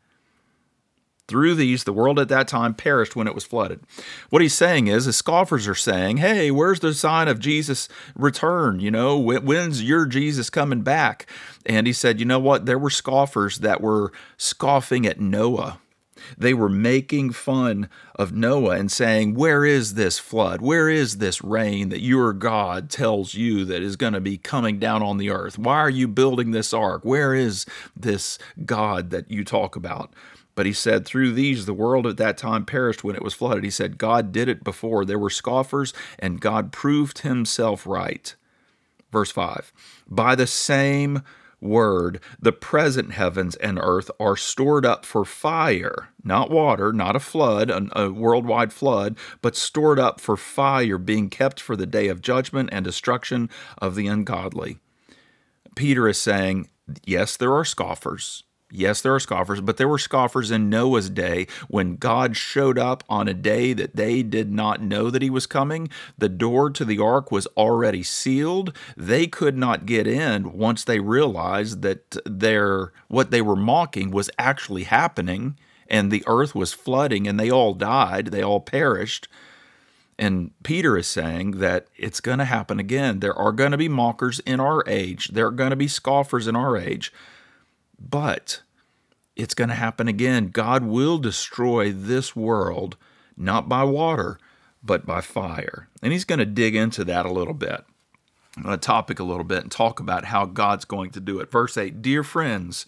Through 1.32 1.56
these, 1.56 1.86
the 1.86 1.94
world 1.94 2.20
at 2.20 2.28
that 2.28 2.50
time 2.50 2.74
perished 2.74 3.16
when 3.16 3.26
it 3.26 3.34
was 3.34 3.46
flooded. 3.46 3.80
What 4.30 4.42
he's 4.42 4.54
saying 4.54 4.88
is, 4.88 5.06
the 5.06 5.14
scoffers 5.14 5.66
are 5.66 5.74
saying, 5.74 6.18
hey, 6.18 6.52
where's 6.52 6.82
the 6.82 6.94
sign 6.94 7.30
of 7.30 7.40
Jesus' 7.40 7.88
return? 8.16 8.82
You 8.82 8.92
know, 8.92 9.18
when's 9.18 9.82
your 9.82 10.06
Jesus 10.06 10.50
coming 10.50 10.82
back? 10.82 11.26
And 11.66 11.88
he 11.88 11.94
said, 11.94 12.20
you 12.20 12.26
know 12.26 12.38
what? 12.38 12.66
There 12.66 12.78
were 12.78 12.90
scoffers 12.90 13.60
that 13.60 13.80
were 13.80 14.12
scoffing 14.36 15.06
at 15.06 15.22
Noah. 15.22 15.80
They 16.38 16.54
were 16.54 16.70
making 16.70 17.32
fun 17.32 17.90
of 18.16 18.34
Noah 18.34 18.76
and 18.76 18.92
saying, 18.92 19.36
Where 19.36 19.66
is 19.66 19.94
this 19.94 20.20
flood? 20.20 20.62
Where 20.62 20.90
is 20.90 21.18
this 21.18 21.42
rain 21.42 21.90
that 21.90 22.02
your 22.02 22.34
God 22.34 22.90
tells 22.90 23.34
you 23.34 23.66
that 23.66 23.82
is 23.82 23.96
going 23.96 24.14
to 24.14 24.22
be 24.22 24.38
coming 24.38 24.80
down 24.80 25.02
on 25.02 25.18
the 25.18 25.30
earth? 25.30 25.58
Why 25.58 25.78
are 25.78 25.90
you 25.90 26.08
building 26.08 26.52
this 26.52 26.74
ark? 26.74 27.04
Where 27.04 27.34
is 27.34 27.66
this 27.96 28.38
God 28.66 29.10
that 29.12 29.32
you 29.32 29.44
talk 29.44 29.76
about? 29.76 30.14
But 30.62 30.68
he 30.68 30.74
said, 30.74 31.08
Through 31.08 31.32
these 31.32 31.66
the 31.66 31.74
world 31.74 32.06
at 32.06 32.18
that 32.18 32.38
time 32.38 32.68
perished 32.68 33.04
when 33.04 33.16
it 33.16 33.24
was 33.24 33.34
flooded. 33.34 33.64
He 33.64 33.72
said, 33.72 33.98
God 33.98 34.32
did 34.32 34.48
it 34.48 34.64
before. 34.64 35.06
There 35.06 35.18
were 35.18 35.32
scoffers, 35.32 35.92
and 36.20 36.40
God 36.40 36.72
proved 36.72 37.18
himself 37.24 37.88
right. 37.88 38.36
Verse 39.12 39.32
5 39.32 39.74
By 40.08 40.36
the 40.36 40.46
same 40.46 41.24
word, 41.60 42.20
the 42.40 42.52
present 42.52 43.14
heavens 43.14 43.56
and 43.56 43.80
earth 43.82 44.12
are 44.20 44.38
stored 44.38 44.86
up 44.86 45.04
for 45.04 45.26
fire, 45.26 46.10
not 46.24 46.52
water, 46.52 46.94
not 46.94 47.16
a 47.16 47.20
flood, 47.20 47.72
a, 47.96 48.12
worldwide 48.12 48.72
flood, 48.72 49.18
but 49.42 49.56
stored 49.56 49.98
up 49.98 50.22
for 50.22 50.38
fire, 50.38 51.00
being 51.00 51.32
kept 51.32 51.60
for 51.60 51.76
the 51.76 51.88
day 51.88 52.08
of 52.08 52.22
judgment 52.22 52.70
and 52.72 52.86
destruction 52.86 53.50
of 53.80 53.96
the 53.96 54.06
ungodly. 54.06 54.78
Peter 55.76 56.08
is 56.08 56.20
saying, 56.20 56.70
Yes, 57.04 57.36
there 57.36 57.56
are 57.56 57.66
scoffers. 57.66 58.44
Yes, 58.72 59.02
there 59.02 59.14
are 59.14 59.20
scoffers, 59.20 59.62
but 59.62 59.78
there 59.78 59.88
were 59.88 59.98
scoffers 59.98 60.50
in 60.50 60.70
Noah's 60.70 61.10
day 61.10 61.48
when 61.68 61.98
God 61.98 62.38
showed 62.38 62.80
up 62.80 63.04
on 63.10 63.28
a 63.28 63.34
day 63.34 63.74
that 63.74 63.96
they 63.96 64.24
did 64.24 64.52
not 64.52 64.82
know 64.82 65.10
that 65.10 65.22
he 65.22 65.30
was 65.30 65.46
coming. 65.46 65.90
The 66.18 66.30
door 66.30 66.70
to 66.72 66.86
the 66.86 67.00
ark 67.00 67.32
was 67.32 67.48
already 67.58 68.04
sealed. 68.04 68.76
They 68.96 69.28
could 69.28 69.58
not 69.58 69.86
get 69.86 70.08
in 70.08 70.54
once 70.54 70.84
they 70.84 71.00
realized 71.00 71.82
that 71.82 72.18
their 72.26 72.94
what 73.08 73.32
they 73.32 73.42
were 73.42 73.56
mocking 73.56 74.12
was 74.12 74.30
actually 74.40 74.84
happening 74.84 75.58
and 75.90 76.10
the 76.10 76.24
earth 76.26 76.56
was 76.56 76.72
flooding 76.72 77.28
and 77.28 77.38
they 77.40 77.52
all 77.52 77.74
died, 77.74 78.28
they 78.28 78.42
all 78.42 78.62
perished. 78.62 79.28
And 80.18 80.52
Peter 80.64 80.98
is 80.98 81.08
saying 81.08 81.52
that 81.60 81.88
it's 81.98 82.22
going 82.22 82.38
to 82.38 82.46
happen 82.46 82.80
again. 82.80 83.20
There 83.20 83.34
are 83.34 83.52
going 83.52 83.72
to 83.72 83.78
be 83.78 83.90
mockers 83.90 84.40
in 84.42 84.60
our 84.60 84.84
age. 84.88 85.30
There 85.30 85.48
are 85.48 85.52
going 85.52 85.72
to 85.72 85.76
be 85.76 85.88
scoffers 85.88 86.48
in 86.48 86.56
our 86.56 86.78
age. 86.78 87.12
But 88.10 88.62
it's 89.36 89.54
going 89.54 89.70
to 89.70 89.76
happen 89.76 90.08
again. 90.08 90.48
God 90.48 90.84
will 90.84 91.18
destroy 91.18 91.92
this 91.92 92.36
world, 92.36 92.98
not 93.38 93.70
by 93.70 93.84
water, 93.84 94.40
but 94.84 95.06
by 95.06 95.22
fire. 95.22 95.88
And 96.02 96.12
he's 96.12 96.26
going 96.26 96.40
to 96.40 96.46
dig 96.46 96.76
into 96.76 97.04
that 97.06 97.26
a 97.26 97.32
little 97.32 97.54
bit, 97.54 97.84
a 98.66 98.78
topic 98.78 99.20
a 99.20 99.24
little 99.24 99.44
bit, 99.44 99.64
and 99.64 99.72
talk 99.72 100.00
about 100.00 100.26
how 100.26 100.46
God's 100.46 100.86
going 100.86 101.12
to 101.12 101.20
do 101.20 101.40
it. 101.40 101.52
Verse 101.52 101.78
8 101.78 102.02
Dear 102.02 102.24
friends, 102.24 102.86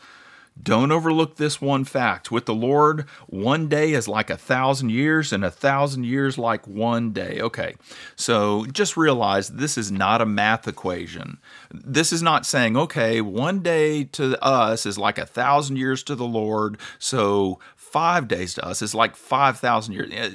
Don't 0.62 0.91
overlook 0.91 1.36
this 1.36 1.60
one 1.60 1.83
fact. 1.83 2.31
With 2.31 2.45
the 2.45 2.53
Lord, 2.53 3.05
one 3.27 3.67
day 3.67 3.93
is 3.93 4.07
like 4.07 4.29
a 4.29 4.38
thousand 4.38 4.91
years, 4.91 5.33
and 5.33 5.43
a 5.43 5.51
thousand 5.51 6.05
years 6.05 6.38
like 6.38 6.67
one 6.67 7.12
day. 7.12 7.39
Okay, 7.41 7.75
so 8.15 8.65
just 8.67 8.95
realize 8.95 9.50
this 9.50 9.77
is 9.77 9.91
not 9.91 10.22
a 10.22 10.25
math 10.25 10.67
equation. 10.67 11.39
This 11.72 12.13
is 12.13 12.22
not 12.22 12.45
saying, 12.45 12.77
okay, 12.77 13.19
one 13.19 13.60
day 13.60 14.03
to 14.05 14.41
us 14.43 14.86
is 14.86 14.98
like 14.98 15.17
a 15.17 15.25
thousand 15.25 15.77
years 15.77 16.03
to 16.03 16.15
the 16.15 16.25
Lord, 16.25 16.77
so 17.00 17.60
five 17.75 18.27
days 18.27 18.55
to 18.55 18.65
us 18.65 18.81
is 18.81 18.95
like 18.95 19.15
5,000 19.15 19.93
years. 19.93 20.12
Eh, 20.12 20.29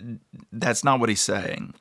that's 0.53 0.85
not 0.85 1.01
what 1.01 1.09
he's 1.09 1.21
saying. 1.21 1.75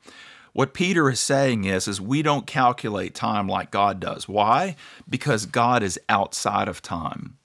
What 0.52 0.74
Peter 0.74 1.08
is 1.08 1.20
saying 1.20 1.64
is, 1.64 1.86
is 1.86 2.00
we 2.00 2.20
don't 2.20 2.48
calculate 2.48 3.14
time 3.14 3.46
like 3.46 3.70
God 3.70 4.00
does. 4.00 4.26
Why? 4.26 4.74
Because 5.08 5.46
God 5.46 5.84
is 5.84 6.00
outside 6.08 6.66
of 6.66 6.82
time. 6.82 7.37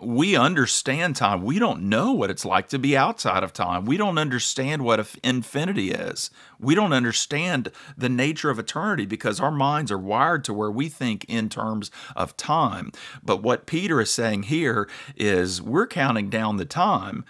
We 0.00 0.36
understand 0.36 1.16
time. 1.16 1.42
We 1.42 1.58
don't 1.58 1.82
know 1.84 2.12
what 2.12 2.30
it's 2.30 2.44
like 2.44 2.68
to 2.68 2.78
be 2.78 2.96
outside 2.96 3.42
of 3.42 3.52
time. 3.52 3.84
We 3.84 3.96
don't 3.96 4.18
understand 4.18 4.82
what 4.82 5.16
infinity 5.22 5.90
is. 5.92 6.30
We 6.58 6.74
don't 6.74 6.92
understand 6.92 7.70
the 7.96 8.08
nature 8.08 8.50
of 8.50 8.58
eternity 8.58 9.06
because 9.06 9.40
our 9.40 9.50
minds 9.50 9.92
are 9.92 9.98
wired 9.98 10.44
to 10.44 10.54
where 10.54 10.70
we 10.70 10.88
think 10.88 11.24
in 11.28 11.48
terms 11.48 11.90
of 12.16 12.36
time. 12.36 12.92
But 13.22 13.42
what 13.42 13.66
Peter 13.66 14.00
is 14.00 14.10
saying 14.10 14.44
here 14.44 14.88
is 15.16 15.62
we're 15.62 15.86
counting 15.86 16.30
down 16.30 16.56
the 16.56 16.64
time, 16.64 17.24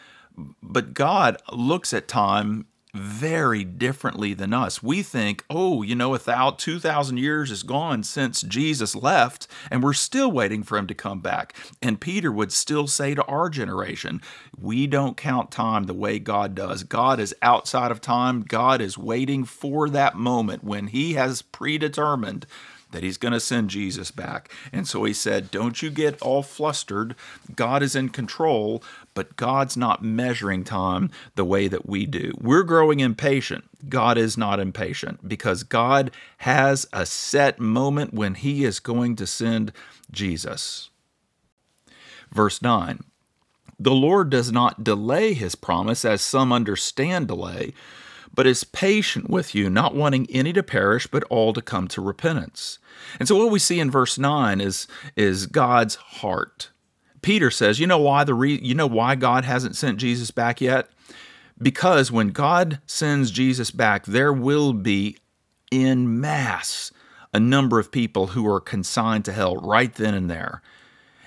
but 0.62 0.94
God 0.94 1.36
looks 1.52 1.92
at 1.92 2.08
time 2.08 2.66
very 2.95 3.64
differently 3.64 4.35
than 4.35 4.52
us. 4.52 4.83
We 4.83 5.02
think, 5.02 5.45
oh, 5.50 5.83
you 5.83 5.95
know, 5.95 6.09
without 6.09 6.59
2,000 6.59 7.16
years 7.18 7.50
is 7.50 7.62
gone 7.62 8.02
since 8.02 8.42
Jesus 8.42 8.95
left, 8.95 9.47
and 9.71 9.83
we're 9.83 9.92
still 9.92 10.30
waiting 10.30 10.62
for 10.62 10.78
him 10.78 10.87
to 10.87 10.95
come 10.95 11.21
back. 11.21 11.54
And 11.83 12.00
Peter 12.00 12.33
would 12.33 12.52
still 12.52 12.87
say 12.87 13.14
to 13.14 13.25
our 13.25 13.49
generation, 13.50 14.21
we 14.59 14.87
don't 14.87 15.16
count 15.16 15.50
time 15.50 15.85
the 15.85 15.95
way 15.95 16.18
God 16.18 16.54
does. 16.54 16.83
God 16.83 17.21
is 17.21 17.35
outside 17.42 17.90
of 17.90 18.00
time. 18.00 18.42
God 18.42 18.80
is 18.80 18.99
waiting 18.99 19.45
for 19.45 19.88
that 19.90 20.16
moment 20.16 20.64
when 20.64 20.88
he 20.88 21.14
has 21.14 21.42
predetermined 21.42 22.47
that 22.90 23.02
he's 23.02 23.18
going 23.18 23.33
to 23.33 23.40
send 23.40 23.71
Jesus 23.71 24.11
back. 24.11 24.50
And 24.73 24.87
so 24.87 25.04
he 25.04 25.12
said, 25.12 25.50
Don't 25.50 25.83
you 25.83 25.90
get 25.90 26.21
all 26.23 26.42
flustered. 26.42 27.14
God 27.54 27.83
is 27.83 27.95
in 27.95 28.09
control, 28.09 28.83
but 29.18 29.34
God's 29.34 29.76
not 29.76 30.00
measuring 30.00 30.62
time 30.62 31.10
the 31.34 31.44
way 31.44 31.66
that 31.66 31.88
we 31.88 32.06
do. 32.06 32.30
We're 32.40 32.62
growing 32.62 33.00
impatient. 33.00 33.64
God 33.88 34.16
is 34.16 34.38
not 34.38 34.60
impatient 34.60 35.26
because 35.26 35.64
God 35.64 36.12
has 36.37 36.87
a 36.92 37.04
set 37.04 37.58
moment 37.58 38.14
when 38.14 38.34
he 38.37 38.64
is 38.64 38.78
going 38.78 39.16
to 39.16 39.26
send 39.26 39.72
Jesus. 40.12 40.90
Verse 42.30 42.62
9 42.62 43.00
The 43.80 43.90
Lord 43.90 44.30
does 44.30 44.52
not 44.52 44.84
delay 44.84 45.34
his 45.34 45.56
promise 45.56 46.04
as 46.04 46.22
some 46.22 46.52
understand 46.52 47.26
delay 47.26 47.75
but 48.32 48.46
is 48.46 48.62
patient 48.62 49.28
with 49.28 49.52
you, 49.52 49.68
not 49.68 49.96
wanting 49.96 50.28
any 50.30 50.52
to 50.52 50.62
perish, 50.62 51.08
but 51.08 51.25
all 51.25 51.52
to 51.52 51.60
come 51.60 51.88
to 51.88 52.00
repentance. 52.00 52.78
And 53.18 53.26
so 53.26 53.37
what 53.37 53.50
we 53.50 53.58
see 53.58 53.80
in 53.80 53.90
verse 53.90 54.16
9 54.16 54.60
is, 54.60 54.87
is 55.16 55.46
God's 55.46 55.96
heart. 55.96 56.70
Peter 57.22 57.50
says, 57.50 57.80
you 57.80 57.87
know 57.87 57.98
why 57.98 58.25
the 58.25 58.34
re- 58.34 58.60
you 58.62 58.75
know 58.75 58.87
why 58.87 59.14
God 59.14 59.44
hasn't 59.44 59.76
sent 59.76 59.98
Jesus 59.98 60.30
back 60.30 60.60
yet? 60.60 60.88
Because 61.60 62.12
when 62.12 62.28
God 62.28 62.80
sends 62.87 63.30
Jesus 63.30 63.70
back, 63.70 64.06
there 64.06 64.32
will 64.32 64.72
be 64.72 65.16
in 65.70 66.20
mass 66.20 66.92
a 67.32 67.40
number 67.40 67.78
of 67.78 67.92
people 67.92 68.28
who 68.28 68.46
are 68.46 68.60
consigned 68.60 69.25
to 69.25 69.32
hell 69.32 69.56
right 69.56 69.94
then 69.94 70.14
and 70.14 70.30
there. 70.30 70.62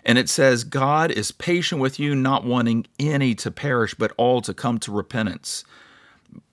And 0.04 0.18
it 0.18 0.30
says, 0.30 0.64
God 0.64 1.12
is 1.12 1.32
patient 1.32 1.80
with 1.80 2.00
you, 2.00 2.16
not 2.16 2.44
wanting 2.44 2.88
any 3.00 3.36
to 3.36 3.52
perish, 3.52 3.94
but 3.94 4.14
all 4.18 4.42
to 4.42 4.54
come 4.54 4.80
to 4.80 4.92
repentance. 4.92 5.64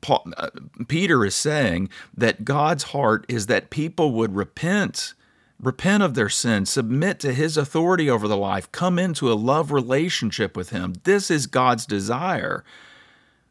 Paul, 0.00 0.26
uh, 0.36 0.50
Peter 0.86 1.24
is 1.24 1.34
saying 1.34 1.88
that 2.14 2.44
God's 2.44 2.84
heart 2.84 3.24
is 3.28 3.46
that 3.46 3.70
people 3.70 4.12
would 4.12 4.34
repent, 4.34 5.14
repent 5.60 6.02
of 6.02 6.14
their 6.14 6.28
sin, 6.28 6.66
submit 6.66 7.18
to 7.20 7.32
his 7.32 7.56
authority 7.56 8.08
over 8.08 8.28
the 8.28 8.36
life, 8.36 8.70
come 8.70 8.98
into 8.98 9.32
a 9.32 9.34
love 9.34 9.72
relationship 9.72 10.56
with 10.56 10.70
him. 10.70 10.94
This 11.04 11.30
is 11.30 11.46
God's 11.46 11.84
desire. 11.84 12.64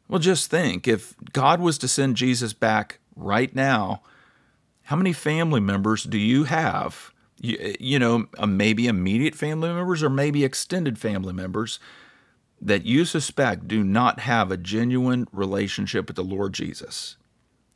Well, 0.07 0.19
just 0.19 0.49
think 0.49 0.87
if 0.87 1.15
God 1.33 1.59
was 1.59 1.77
to 1.79 1.87
send 1.87 2.15
Jesus 2.15 2.53
back 2.53 2.99
right 3.15 3.53
now, 3.53 4.01
how 4.83 4.95
many 4.95 5.11
family 5.11 5.59
members 5.59 6.03
do 6.03 6.17
you 6.17 6.45
have? 6.45 7.11
You, 7.41 7.75
you 7.79 7.99
know, 7.99 8.27
uh, 8.37 8.47
maybe 8.47 8.87
immediate 8.87 9.35
family 9.35 9.67
members 9.67 10.01
or 10.01 10.09
maybe 10.09 10.45
extended 10.45 10.97
family 10.97 11.33
members 11.33 11.79
that 12.61 12.85
you 12.85 13.05
suspect 13.05 13.67
do 13.67 13.83
not 13.83 14.21
have 14.21 14.49
a 14.49 14.57
genuine 14.57 15.27
relationship 15.31 16.07
with 16.07 16.15
the 16.15 16.23
Lord 16.23 16.53
Jesus? 16.53 17.17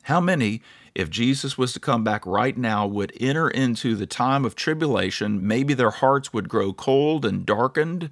How 0.03 0.19
many, 0.19 0.61
if 0.95 1.09
Jesus 1.09 1.57
was 1.57 1.73
to 1.73 1.79
come 1.79 2.03
back 2.03 2.25
right 2.25 2.57
now, 2.57 2.85
would 2.87 3.13
enter 3.19 3.49
into 3.49 3.95
the 3.95 4.05
time 4.05 4.45
of 4.45 4.55
tribulation? 4.55 5.45
Maybe 5.45 5.73
their 5.73 5.91
hearts 5.91 6.33
would 6.33 6.49
grow 6.49 6.73
cold 6.73 7.25
and 7.25 7.45
darkened, 7.45 8.09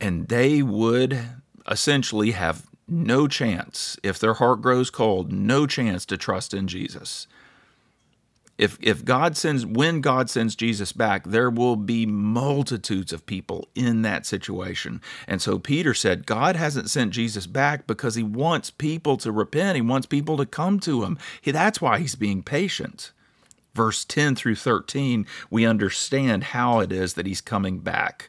and 0.00 0.28
they 0.28 0.62
would 0.62 1.20
essentially 1.70 2.32
have 2.32 2.66
no 2.88 3.28
chance, 3.28 3.96
if 4.02 4.18
their 4.18 4.34
heart 4.34 4.60
grows 4.60 4.90
cold, 4.90 5.32
no 5.32 5.66
chance 5.66 6.04
to 6.06 6.16
trust 6.16 6.52
in 6.52 6.68
Jesus 6.68 7.26
if 8.58 8.78
if 8.80 9.04
God 9.04 9.36
sends 9.36 9.64
when 9.64 10.00
God 10.00 10.28
sends 10.28 10.54
Jesus 10.54 10.92
back, 10.92 11.24
there 11.24 11.50
will 11.50 11.76
be 11.76 12.06
multitudes 12.06 13.12
of 13.12 13.26
people 13.26 13.68
in 13.74 14.02
that 14.02 14.26
situation. 14.26 15.00
And 15.26 15.40
so 15.40 15.58
Peter 15.58 15.94
said, 15.94 16.26
God 16.26 16.56
hasn't 16.56 16.90
sent 16.90 17.12
Jesus 17.12 17.46
back 17.46 17.86
because 17.86 18.14
he 18.14 18.22
wants 18.22 18.70
people 18.70 19.16
to 19.18 19.32
repent. 19.32 19.76
He 19.76 19.82
wants 19.82 20.06
people 20.06 20.36
to 20.36 20.46
come 20.46 20.80
to 20.80 21.02
him. 21.04 21.18
He, 21.40 21.50
that's 21.50 21.80
why 21.80 21.98
he's 21.98 22.14
being 22.14 22.42
patient. 22.42 23.12
Verse 23.74 24.04
10 24.04 24.36
through 24.36 24.56
13, 24.56 25.26
we 25.50 25.64
understand 25.64 26.44
how 26.44 26.80
it 26.80 26.92
is 26.92 27.14
that 27.14 27.26
he's 27.26 27.40
coming 27.40 27.78
back 27.78 28.28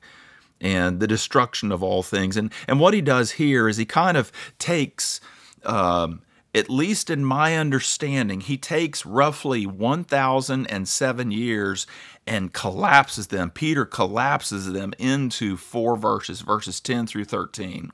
and 0.61 1.01
the 1.01 1.07
destruction 1.07 1.71
of 1.71 1.83
all 1.83 2.01
things. 2.01 2.37
And 2.37 2.51
and 2.67 2.79
what 2.79 2.93
he 2.93 3.01
does 3.01 3.31
here 3.31 3.67
is 3.67 3.77
he 3.77 3.85
kind 3.85 4.17
of 4.17 4.31
takes 4.57 5.19
um, 5.65 6.21
at 6.53 6.69
least 6.69 7.09
in 7.09 7.25
my 7.25 7.57
understanding, 7.57 8.41
he 8.41 8.57
takes 8.57 9.05
roughly 9.05 9.65
1,007 9.65 11.31
years 11.31 11.87
and 12.27 12.53
collapses 12.53 13.27
them. 13.27 13.49
Peter 13.49 13.85
collapses 13.85 14.71
them 14.71 14.93
into 14.99 15.57
four 15.57 15.97
verses, 15.97 16.41
verses 16.41 16.79
10 16.79 17.07
through 17.07 17.25
13. 17.25 17.91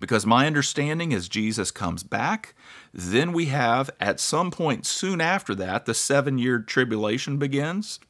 Because 0.00 0.26
my 0.26 0.48
understanding 0.48 1.12
is 1.12 1.28
Jesus 1.28 1.70
comes 1.70 2.02
back. 2.02 2.54
Then 2.92 3.32
we 3.32 3.46
have, 3.46 3.88
at 4.00 4.18
some 4.18 4.50
point 4.50 4.84
soon 4.84 5.20
after 5.20 5.54
that, 5.54 5.86
the 5.86 5.94
seven 5.94 6.38
year 6.38 6.58
tribulation 6.58 7.38
begins. 7.38 8.00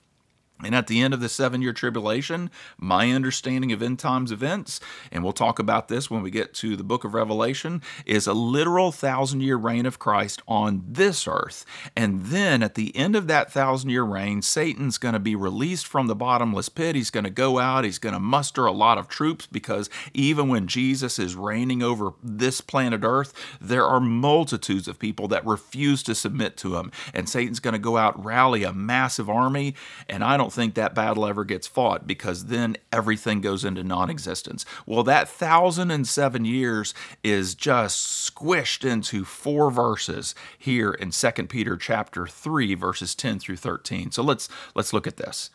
And 0.64 0.75
at 0.75 0.87
the 0.87 1.00
end 1.00 1.14
of 1.14 1.21
the 1.21 1.28
seven 1.28 1.62
year 1.62 1.73
tribulation, 1.73 2.50
my 2.78 3.11
understanding 3.11 3.73
of 3.73 3.83
end 3.83 3.99
times 3.99 4.33
events, 4.33 4.81
and 5.11 5.23
we'll 5.23 5.33
talk 5.33 5.59
about 5.59 5.88
this 5.88 6.11
when 6.11 6.23
we 6.23 6.31
get 6.31 6.54
to 6.54 6.76
the 6.76 6.85
book 6.85 7.04
of 7.04 7.14
Revelation, 7.14 7.83
is 8.07 8.26
a 8.26 8.33
literal 8.33 8.92
thousand 8.92 9.40
year 9.40 9.57
reign 9.57 9.87
of 9.87 9.99
Christ 9.99 10.42
on 10.47 10.85
this 10.87 11.26
earth. 11.26 11.64
And 11.97 12.26
then 12.26 12.62
at 12.62 12.75
the 12.75 12.95
end 12.97 13.16
of 13.16 13.26
that 13.26 13.52
thousand 13.52 13.90
year 13.90 14.04
reign, 14.04 14.42
Satan's 14.42 14.99
going 14.99 15.14
to 15.14 15.21
be 15.21 15.35
released 15.35 15.87
from 15.87 16.07
the 16.07 16.14
bottomless 16.14 16.69
pit. 16.69 16.97
He's 16.97 17.11
going 17.11 17.25
to 17.25 17.31
go 17.31 17.59
out, 17.59 17.85
he's 17.85 17.99
going 17.99 18.14
to 18.14 18.21
muster 18.21 18.66
a 18.66 18.73
lot 18.73 18.99
of 18.99 19.09
troops 19.09 19.47
because 19.47 19.88
even 20.14 20.49
when 20.49 20.66
Jesus 20.66 21.19
is 21.19 21.37
reigning 21.37 21.83
over 21.83 22.12
this 22.23 22.61
planet 22.61 23.02
earth, 23.04 23.33
there 23.61 23.87
are 23.87 24.00
multitudes 24.00 24.88
of 24.88 24.99
people 24.99 25.28
that 25.28 25.47
refuse 25.47 26.02
to 26.04 26.14
submit 26.14 26.57
to 26.59 26.76
him. 26.76 26.92
And 27.14 27.28
Satan's 27.28 27.61
going 27.61 27.73
to 27.73 27.78
go 27.78 27.97
out, 27.97 28.23
rally 28.23 28.64
a 28.64 28.73
massive 28.73 29.28
army. 29.28 29.75
And 30.09 30.23
I 30.23 30.37
don't 30.37 30.51
think 30.52 30.75
that 30.75 30.94
battle 30.94 31.26
ever 31.26 31.44
gets 31.44 31.66
fought 31.66 32.06
because 32.06 32.47
then 32.47 32.76
everything 32.92 33.40
goes 33.40 33.64
into 33.64 33.82
non 33.82 34.11
existence. 34.11 34.64
Well, 34.87 35.02
that 35.04 35.28
thousand 35.28 35.90
and 35.90 36.06
seven 36.06 36.44
years 36.44 36.94
is 37.25 37.54
just 37.54 38.35
squished 38.35 38.88
into 38.88 39.25
four 39.25 39.71
verses 39.71 40.35
here 40.59 40.92
in 40.92 41.11
2 41.11 41.30
Peter 41.49 41.76
chapter 41.76 42.26
3, 42.26 42.75
verses 42.75 43.14
10 43.14 43.38
through 43.38 43.56
13. 43.56 44.12
So 44.12 44.23
let's 44.23 44.49
let's 44.75 44.92
look 44.92 45.06
at 45.06 45.16
this. 45.16 45.50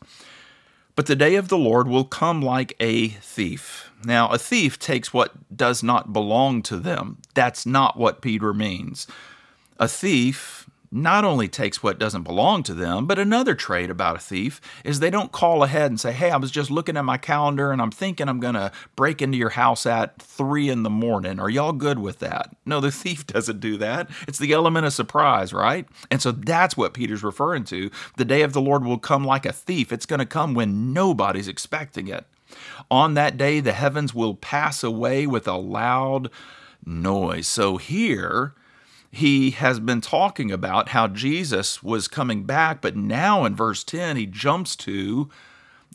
But 0.97 1.05
the 1.05 1.15
day 1.15 1.35
of 1.35 1.49
the 1.49 1.59
Lord 1.59 1.87
will 1.87 2.05
come 2.05 2.41
like 2.41 2.75
a 2.79 3.09
thief. 3.09 3.91
Now, 4.03 4.29
a 4.29 4.39
thief 4.39 4.79
takes 4.79 5.13
what 5.13 5.55
does 5.55 5.83
not 5.83 6.11
belong 6.11 6.63
to 6.63 6.77
them. 6.77 7.19
That's 7.35 7.67
not 7.67 7.97
what 7.97 8.19
Peter 8.19 8.51
means. 8.51 9.05
A 9.79 9.87
thief 9.87 10.66
not 10.91 11.25
only 11.25 11.47
takes 11.47 11.83
what 11.83 11.99
doesn't 11.99 12.23
belong 12.23 12.63
to 12.63 12.73
them, 12.73 13.05
but 13.05 13.19
another 13.19 13.55
trait 13.55 13.89
about 13.89 14.15
a 14.15 14.19
thief 14.19 14.61
is 14.83 14.99
they 14.99 15.09
don't 15.09 15.31
call 15.31 15.63
ahead 15.63 15.91
and 15.91 15.99
say, 15.99 16.11
Hey, 16.11 16.31
I 16.31 16.37
was 16.37 16.51
just 16.51 16.71
looking 16.71 16.97
at 16.97 17.05
my 17.05 17.17
calendar 17.17 17.71
and 17.71 17.81
I'm 17.81 17.91
thinking 17.91 18.29
I'm 18.29 18.39
going 18.39 18.53
to 18.53 18.71
break 18.95 19.21
into 19.21 19.37
your 19.37 19.49
house 19.49 19.85
at 19.85 20.21
three 20.21 20.69
in 20.69 20.83
the 20.83 20.89
morning. 20.89 21.39
Are 21.39 21.49
y'all 21.49 21.73
good 21.73 21.99
with 21.99 22.19
that? 22.19 22.55
No, 22.65 22.79
the 22.79 22.91
thief 22.97 23.27
doesn't 23.27 23.59
do 23.59 23.77
that. 23.77 24.09
It's 24.27 24.39
the 24.39 24.53
element 24.53 24.85
of 24.85 24.93
surprise, 24.93 25.53
right? 25.53 25.87
And 26.09 26.21
so 26.21 26.31
that's 26.31 26.77
what 26.77 26.93
Peter's 26.93 27.23
referring 27.23 27.65
to. 27.65 27.91
The 28.17 28.25
day 28.25 28.41
of 28.41 28.53
the 28.53 28.61
Lord 28.61 28.85
will 28.85 28.99
come 28.99 29.25
like 29.25 29.45
a 29.45 29.53
thief. 29.53 29.91
It's 29.91 30.05
going 30.05 30.19
to 30.19 30.25
come 30.25 30.53
when 30.53 30.93
nobody's 30.93 31.47
expecting 31.47 32.07
it. 32.07 32.25
On 32.89 33.13
that 33.15 33.37
day, 33.37 33.59
the 33.59 33.73
heavens 33.73 34.13
will 34.13 34.35
pass 34.35 34.83
away 34.83 35.27
with 35.27 35.47
a 35.47 35.57
loud 35.57 36.29
noise. 36.85 37.47
So 37.47 37.77
here, 37.77 38.53
he 39.11 39.51
has 39.51 39.79
been 39.79 40.01
talking 40.01 40.51
about 40.51 40.89
how 40.89 41.07
Jesus 41.07 41.81
was 41.81 42.07
coming 42.07 42.43
back, 42.43 42.81
but 42.81 42.95
now 42.95 43.45
in 43.45 43.55
verse 43.55 43.83
10, 43.83 44.17
he 44.17 44.25
jumps 44.25 44.75
to 44.77 45.29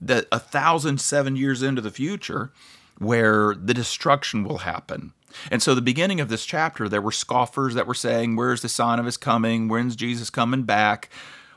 the 0.00 0.26
a 0.32 0.38
thousand 0.38 1.00
seven 1.00 1.36
years 1.36 1.62
into 1.62 1.80
the 1.80 1.90
future 1.90 2.50
where 2.98 3.54
the 3.54 3.74
destruction 3.74 4.44
will 4.44 4.58
happen. 4.58 5.12
And 5.50 5.62
so, 5.62 5.74
the 5.74 5.80
beginning 5.80 6.20
of 6.20 6.28
this 6.28 6.44
chapter, 6.44 6.88
there 6.88 7.00
were 7.00 7.12
scoffers 7.12 7.74
that 7.74 7.86
were 7.86 7.94
saying, 7.94 8.36
Where's 8.36 8.62
the 8.62 8.68
sign 8.68 8.98
of 8.98 9.06
his 9.06 9.16
coming? 9.16 9.68
When's 9.68 9.96
Jesus 9.96 10.28
coming 10.28 10.64
back? 10.64 11.08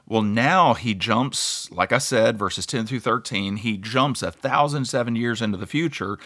Well, 0.07 0.21
now 0.21 0.75
he 0.75 0.93
jumps, 0.93 1.69
like 1.71 1.91
I 1.91 1.97
said, 1.97 2.37
verses 2.37 2.67
10 2.67 2.85
through 2.85 2.99
13, 2.99 3.57
he 3.57 3.75
jumps 3.75 4.21
a 4.21 4.31
thousand 4.31 4.85
seven 4.85 5.15
years 5.15 5.41
into 5.41 5.57
the 5.57 5.65
future 5.65 6.19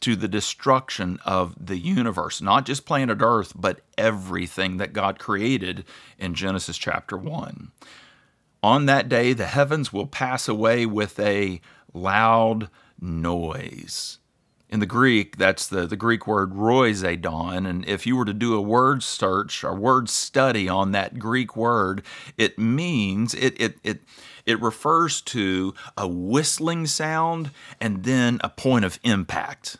to 0.00 0.16
the 0.16 0.28
destruction 0.28 1.18
of 1.24 1.54
the 1.58 1.78
universe, 1.78 2.40
not 2.40 2.66
just 2.66 2.86
planet 2.86 3.18
Earth, 3.20 3.52
but 3.54 3.80
everything 3.96 4.76
that 4.76 4.92
God 4.92 5.18
created 5.18 5.84
in 6.18 6.34
Genesis 6.34 6.76
chapter 6.76 7.16
1. 7.16 7.72
On 8.62 8.86
that 8.86 9.08
day, 9.08 9.32
the 9.32 9.46
heavens 9.46 9.92
will 9.92 10.06
pass 10.06 10.48
away 10.48 10.86
with 10.86 11.18
a 11.20 11.60
loud 11.92 12.68
noise. 13.00 14.18
In 14.68 14.80
the 14.80 14.86
Greek, 14.86 15.36
that's 15.36 15.68
the, 15.68 15.86
the 15.86 15.96
Greek 15.96 16.26
word 16.26 16.50
roizedon. 16.50 17.68
And 17.68 17.88
if 17.88 18.06
you 18.06 18.16
were 18.16 18.24
to 18.24 18.34
do 18.34 18.54
a 18.54 18.60
word 18.60 19.02
search 19.02 19.62
or 19.62 19.74
word 19.74 20.08
study 20.08 20.68
on 20.68 20.90
that 20.90 21.20
Greek 21.20 21.56
word, 21.56 22.02
it 22.36 22.58
means 22.58 23.32
it, 23.34 23.58
it, 23.60 23.78
it, 23.84 24.00
it 24.44 24.60
refers 24.60 25.20
to 25.22 25.72
a 25.96 26.08
whistling 26.08 26.86
sound 26.86 27.52
and 27.80 28.02
then 28.02 28.40
a 28.42 28.48
point 28.48 28.84
of 28.84 28.98
impact. 29.04 29.76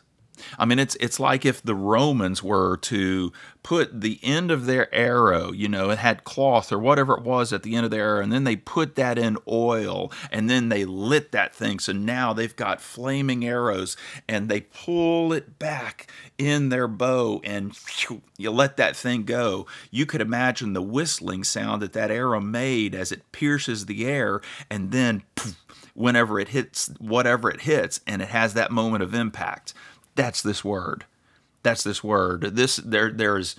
I 0.57 0.65
mean, 0.65 0.79
it's 0.79 0.95
it's 0.99 1.19
like 1.19 1.45
if 1.45 1.61
the 1.61 1.75
Romans 1.75 2.41
were 2.43 2.77
to 2.77 3.31
put 3.63 3.99
the 3.99 4.19
end 4.23 4.49
of 4.49 4.65
their 4.65 4.93
arrow, 4.95 5.51
you 5.51 5.67
know, 5.67 5.89
it 5.89 5.97
had 5.97 6.23
cloth 6.23 6.71
or 6.71 6.79
whatever 6.79 7.17
it 7.17 7.23
was 7.23 7.51
at 7.51 7.63
the 7.63 7.75
end 7.75 7.83
of 7.83 7.91
their 7.91 8.03
arrow, 8.03 8.23
and 8.23 8.31
then 8.31 8.45
they 8.45 8.55
put 8.55 8.95
that 8.95 9.17
in 9.17 9.37
oil, 9.47 10.11
and 10.31 10.49
then 10.49 10.69
they 10.69 10.85
lit 10.85 11.31
that 11.33 11.53
thing. 11.53 11.79
So 11.79 11.91
now 11.91 12.31
they've 12.31 12.55
got 12.55 12.79
flaming 12.79 13.45
arrows, 13.45 13.97
and 14.27 14.47
they 14.47 14.61
pull 14.61 15.33
it 15.33 15.59
back 15.59 16.09
in 16.37 16.69
their 16.69 16.87
bow, 16.87 17.41
and 17.43 17.77
you 18.37 18.51
let 18.51 18.77
that 18.77 18.95
thing 18.95 19.23
go. 19.23 19.65
You 19.91 20.05
could 20.05 20.21
imagine 20.21 20.71
the 20.73 20.81
whistling 20.81 21.43
sound 21.43 21.81
that 21.81 21.93
that 21.93 22.09
arrow 22.09 22.39
made 22.39 22.95
as 22.95 23.11
it 23.11 23.31
pierces 23.31 23.85
the 23.85 24.05
air, 24.05 24.41
and 24.69 24.91
then. 24.91 25.23
Whenever 25.93 26.39
it 26.39 26.49
hits 26.49 26.91
whatever 26.99 27.49
it 27.49 27.61
hits, 27.61 28.01
and 28.05 28.21
it 28.21 28.27
has 28.27 28.53
that 28.53 28.69
moment 28.69 29.01
of 29.01 29.15
impact. 29.15 29.73
That's 30.17 30.41
this 30.41 30.65
word. 30.65 31.05
That's 31.63 31.83
this 31.83 32.03
word. 32.03 32.41
This 32.41 32.77
there 32.77 33.11
there's 33.11 33.55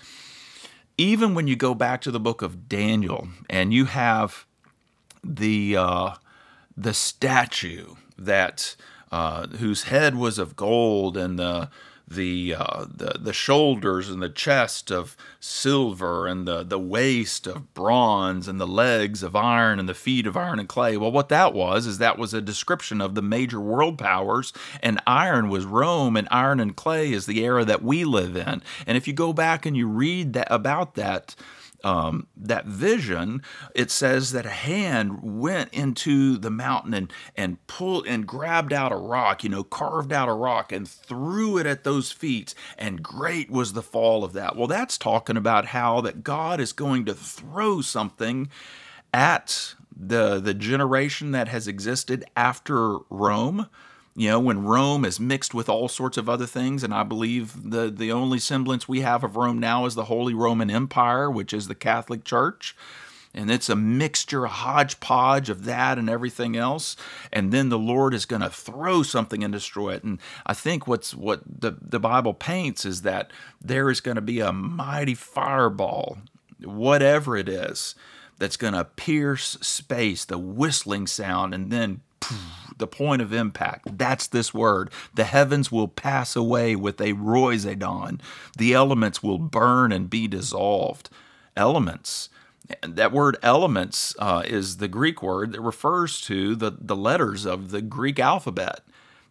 even 0.99 1.35
when 1.35 1.47
you 1.47 1.57
go 1.57 1.73
back 1.73 2.01
to 2.03 2.11
the 2.11 2.21
book 2.21 2.43
of 2.43 2.69
Daniel 2.69 3.29
and 3.49 3.73
you 3.73 3.87
have 3.87 4.45
the 5.23 5.77
uh, 5.77 6.11
the 6.77 6.93
statue 6.93 7.95
that 8.19 8.75
uh, 9.13 9.47
whose 9.47 9.85
head 9.85 10.17
was 10.17 10.39
of 10.39 10.57
gold 10.57 11.17
and 11.17 11.39
the 11.39 11.71
the, 12.11 12.55
uh, 12.57 12.87
the 12.93 13.19
the 13.21 13.33
shoulders 13.33 14.09
and 14.09 14.23
the 14.23 14.29
chest 14.29 14.91
of 14.91 15.17
silver 15.41 16.27
and 16.27 16.47
the 16.47 16.63
the 16.63 16.79
waist 16.79 17.47
of 17.47 17.73
bronze 17.75 18.49
and 18.49 18.61
the 18.61 18.67
legs 18.67 19.23
of 19.23 19.37
iron 19.37 19.79
and 19.79 19.89
the 19.89 19.95
feet 19.95 20.27
of 20.27 20.37
iron 20.37 20.59
and 20.59 20.69
clay. 20.69 20.97
Well, 20.97 21.13
what 21.13 21.29
that 21.29 21.55
was 21.55 21.87
is 21.87 21.99
that 21.99 22.19
was 22.19 22.35
a 22.35 22.41
description 22.41 23.01
of 23.01 23.15
the 23.15 23.23
major 23.23 23.61
world 23.61 23.99
powers, 23.99 24.53
and 24.83 25.01
iron 25.07 25.49
was 25.49 25.65
Rome, 25.65 26.17
and 26.17 26.29
iron 26.31 26.61
and 26.61 26.75
clay 26.75 27.13
is 27.13 27.27
the 27.27 27.45
era 27.45 27.65
that 27.65 27.83
we 27.83 28.05
live 28.05 28.37
in. 28.37 28.63
And 28.87 28.97
if 28.97 29.07
you 29.07 29.13
go 29.13 29.33
back 29.33 29.67
and 29.67 29.77
you 29.77 29.89
read 29.89 30.33
that 30.33 30.49
about 30.51 30.95
that 30.95 31.35
um, 31.85 32.27
that 32.37 32.67
vision, 32.67 33.43
it 33.75 33.91
says 33.91 34.33
that 34.33 34.47
a 34.47 34.51
hand 34.51 35.21
went 35.23 35.73
into 35.73 36.37
the 36.37 36.51
mountain 36.51 36.95
and, 36.95 37.13
and 37.37 37.65
pulled 37.67 38.07
and 38.07 38.27
grabbed 38.27 38.73
out 38.73 38.93
a 38.93 38.97
rock, 38.97 39.45
you 39.45 39.51
know, 39.51 39.65
carved 39.65 40.13
out 40.13 40.29
a 40.29 40.33
rock 40.33 40.73
and 40.73 40.89
threw 40.89 41.59
it 41.59 41.67
at 41.67 41.85
those 41.85 42.11
feet. 42.11 42.55
And 42.77 43.03
great 43.03 43.51
was 43.51 43.73
the 43.73 43.83
fall 43.83 44.25
of 44.25 44.33
that. 44.33 44.57
Well, 44.57 44.67
that's 44.67 44.99
talking 44.99 45.37
about 45.37 45.67
how 45.67 46.01
that 46.03 46.25
God 46.25 46.61
is 46.61 46.73
going 46.73 47.05
to 47.07 47.15
throw 47.15 47.81
something 47.81 48.49
at 49.13 49.75
the 49.99 50.39
the 50.39 50.55
generation 50.55 51.33
that 51.33 51.49
has 51.49 51.67
existed 51.67 52.25
after 52.37 52.99
Rome 53.11 53.69
you 54.19 54.29
know, 54.29 54.41
when 54.41 54.65
Rome 54.65 55.05
is 55.05 55.21
mixed 55.21 55.55
with 55.55 55.69
all 55.69 55.87
sorts 55.87 56.17
of 56.17 56.29
other 56.29 56.45
things, 56.45 56.83
and 56.83 56.93
I 56.93 57.05
believe 57.05 57.71
the, 57.71 57.89
the 57.89 58.11
only 58.11 58.41
semblance 58.41 58.89
we 58.89 59.03
have 59.03 59.23
of 59.23 59.37
Rome 59.37 59.61
now 59.61 59.87
is 59.87 59.95
the 59.95 60.07
Holy 60.07 60.35
Roman 60.35 60.71
Empire, 60.71 61.31
which 61.31 61.53
is 61.53 61.69
the 61.69 61.77
Catholic 61.77 62.25
Church. 62.25 62.75
And 63.33 63.49
it's 63.49 63.69
a 63.69 63.77
mixture, 63.77 64.45
a 64.45 64.49
hodgepodge 64.49 65.49
of 65.49 65.67
that 65.67 65.99
and 65.99 66.11
everything 66.11 66.57
else. 66.57 66.97
And 67.33 67.53
then 67.53 67.69
the 67.69 67.79
Lord 67.79 68.13
is 68.13 68.25
going 68.25 68.43
to 68.43 68.51
throw 68.51 69.05
something 69.05 69.45
and 69.45 69.53
destroy 69.53 69.95
it. 69.95 70.03
And 70.03 70.19
I 70.45 70.53
think 70.53 70.89
what's 70.89 71.15
what 71.15 71.43
the, 71.47 71.77
the 71.81 72.01
Bible 72.01 72.35
paints 72.35 72.85
is 72.85 73.03
that 73.03 73.31
there 73.63 73.89
is 73.89 74.01
going 74.01 74.17
to 74.17 74.21
be 74.21 74.41
a 74.41 74.53
mighty 74.53 75.15
fireball, 75.15 76.19
whatever 76.65 77.37
it 77.37 77.49
is, 77.49 77.95
that's 78.39 78.57
going 78.57 78.75
to 78.75 78.85
pierce 78.85 79.59
space, 79.61 80.25
the 80.25 80.39
whistling 80.39 81.07
sound, 81.07 81.55
and 81.55 81.71
then 81.71 82.01
the 82.79 82.87
point 82.87 83.23
of 83.23 83.33
impact. 83.33 83.99
That's 83.99 84.27
this 84.27 84.55
word. 84.55 84.91
The 85.15 85.25
heavens 85.25 85.71
will 85.71 85.89
pass 85.89 86.37
away 86.37 86.77
with 86.77 87.01
a 87.01 87.13
roizedon. 87.15 88.21
The 88.57 88.73
elements 88.75 89.23
will 89.23 89.39
burn 89.39 89.93
and 89.93 90.11
be 90.11 90.29
dissolved. 90.29 91.11
Elements. 91.57 92.29
That 92.87 93.13
word 93.13 93.39
elements 93.43 94.15
uh, 94.19 94.43
is 94.47 94.77
the 94.77 94.89
Greek 94.89 95.23
word 95.23 95.53
that 95.53 95.61
refers 95.61 96.21
to 96.23 96.55
the, 96.55 96.71
the 96.79 96.97
letters 96.97 97.47
of 97.47 97.71
the 97.71 97.81
Greek 97.81 98.19
alphabet 98.19 98.81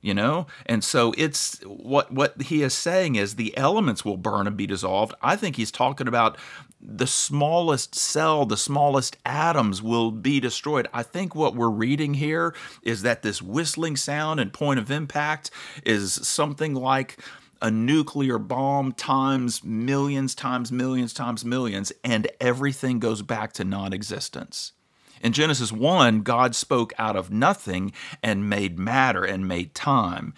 you 0.01 0.13
know 0.13 0.45
and 0.65 0.83
so 0.83 1.13
it's 1.17 1.59
what 1.65 2.11
what 2.11 2.39
he 2.43 2.61
is 2.61 2.73
saying 2.73 3.15
is 3.15 3.35
the 3.35 3.55
elements 3.57 4.05
will 4.05 4.17
burn 4.17 4.47
and 4.47 4.55
be 4.55 4.67
dissolved 4.67 5.13
i 5.21 5.35
think 5.35 5.55
he's 5.55 5.71
talking 5.71 6.07
about 6.07 6.37
the 6.79 7.07
smallest 7.07 7.95
cell 7.95 8.45
the 8.45 8.57
smallest 8.57 9.17
atoms 9.25 9.81
will 9.81 10.11
be 10.11 10.39
destroyed 10.39 10.87
i 10.93 11.01
think 11.01 11.33
what 11.33 11.55
we're 11.55 11.69
reading 11.69 12.13
here 12.13 12.53
is 12.83 13.01
that 13.01 13.23
this 13.23 13.41
whistling 13.41 13.95
sound 13.95 14.39
and 14.39 14.53
point 14.53 14.79
of 14.79 14.91
impact 14.91 15.49
is 15.83 16.13
something 16.13 16.75
like 16.75 17.17
a 17.61 17.71
nuclear 17.71 18.37
bomb 18.37 18.91
times 18.91 19.63
millions 19.63 20.35
times 20.35 20.71
millions 20.71 21.13
times 21.13 21.43
millions 21.43 21.91
and 22.03 22.27
everything 22.39 22.99
goes 22.99 23.23
back 23.23 23.51
to 23.51 23.63
non-existence 23.63 24.73
in 25.21 25.33
Genesis 25.33 25.71
1, 25.71 26.21
God 26.21 26.55
spoke 26.55 26.93
out 26.97 27.15
of 27.15 27.31
nothing 27.31 27.91
and 28.21 28.49
made 28.49 28.77
matter 28.77 29.23
and 29.23 29.47
made 29.47 29.73
time 29.73 30.33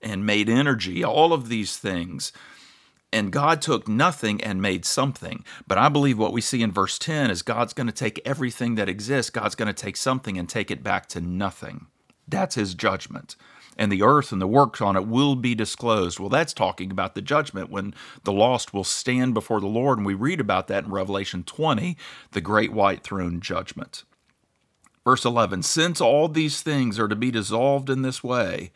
and 0.00 0.24
made 0.24 0.48
energy, 0.48 1.04
all 1.04 1.32
of 1.32 1.48
these 1.48 1.76
things. 1.76 2.32
And 3.12 3.32
God 3.32 3.60
took 3.60 3.88
nothing 3.88 4.42
and 4.42 4.62
made 4.62 4.84
something. 4.84 5.44
But 5.66 5.78
I 5.78 5.88
believe 5.88 6.18
what 6.18 6.32
we 6.32 6.40
see 6.40 6.62
in 6.62 6.70
verse 6.70 6.98
10 6.98 7.30
is 7.30 7.42
God's 7.42 7.72
going 7.72 7.88
to 7.88 7.92
take 7.92 8.20
everything 8.24 8.76
that 8.76 8.88
exists, 8.88 9.30
God's 9.30 9.56
going 9.56 9.66
to 9.66 9.72
take 9.72 9.96
something 9.96 10.38
and 10.38 10.48
take 10.48 10.70
it 10.70 10.84
back 10.84 11.06
to 11.08 11.20
nothing. 11.20 11.86
That's 12.28 12.54
his 12.54 12.74
judgment. 12.74 13.34
And 13.76 13.90
the 13.90 14.02
earth 14.02 14.30
and 14.30 14.40
the 14.40 14.46
works 14.46 14.80
on 14.80 14.94
it 14.94 15.06
will 15.06 15.34
be 15.34 15.54
disclosed. 15.54 16.20
Well, 16.20 16.28
that's 16.28 16.52
talking 16.52 16.90
about 16.90 17.14
the 17.14 17.22
judgment 17.22 17.70
when 17.70 17.94
the 18.24 18.32
lost 18.32 18.74
will 18.74 18.84
stand 18.84 19.34
before 19.34 19.60
the 19.60 19.66
Lord. 19.66 19.98
And 19.98 20.06
we 20.06 20.14
read 20.14 20.40
about 20.40 20.68
that 20.68 20.84
in 20.84 20.90
Revelation 20.90 21.42
20, 21.44 21.96
the 22.32 22.40
great 22.40 22.72
white 22.72 23.02
throne 23.02 23.40
judgment. 23.40 24.04
Verse 25.04 25.24
11 25.24 25.62
Since 25.62 26.00
all 26.00 26.28
these 26.28 26.62
things 26.62 26.98
are 26.98 27.08
to 27.08 27.16
be 27.16 27.30
dissolved 27.30 27.88
in 27.88 28.02
this 28.02 28.22
way, 28.22 28.70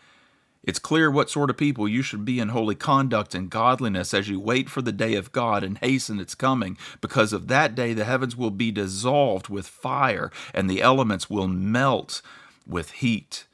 it's 0.65 0.79
clear 0.79 1.11
what 1.11 1.31
sort 1.31 1.51
of 1.51 1.57
people 1.57 1.87
you 1.87 2.03
should 2.03 2.25
be 2.25 2.39
in 2.39 2.49
holy 2.49 2.75
conduct 2.75 3.35
and 3.35 3.51
godliness 3.51 4.15
as 4.15 4.29
you 4.29 4.41
wait 4.41 4.69
for 4.69 4.83
the 4.83 4.93
day 4.93 5.15
of 5.15 5.33
God 5.33 5.63
and 5.63 5.79
hasten 5.79 6.19
its 6.19 6.35
coming, 6.35 6.77
because 7.01 7.33
of 7.33 7.49
that 7.49 7.75
day 7.75 7.93
the 7.93 8.05
heavens 8.05 8.37
will 8.37 8.51
be 8.51 8.71
dissolved 8.71 9.49
with 9.49 9.67
fire 9.67 10.31
and 10.53 10.69
the 10.69 10.83
elements 10.83 11.29
will 11.29 11.49
melt 11.49 12.23
with 12.67 12.91
heat. 12.93 13.47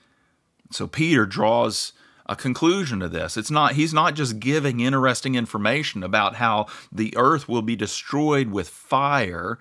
So 0.71 0.87
Peter 0.87 1.27
draws 1.27 1.93
a 2.27 2.37
conclusion 2.37 3.01
to 3.01 3.09
this. 3.09 3.37
It's 3.37 3.51
not 3.51 3.73
he's 3.73 3.93
not 3.93 4.15
just 4.15 4.39
giving 4.39 4.79
interesting 4.79 5.35
information 5.35 6.05
about 6.05 6.37
how 6.37 6.67
the 6.93 7.13
earth 7.17 7.49
will 7.49 7.63
be 7.63 7.75
destroyed 7.75 8.51
with 8.53 8.69
fire 8.69 9.59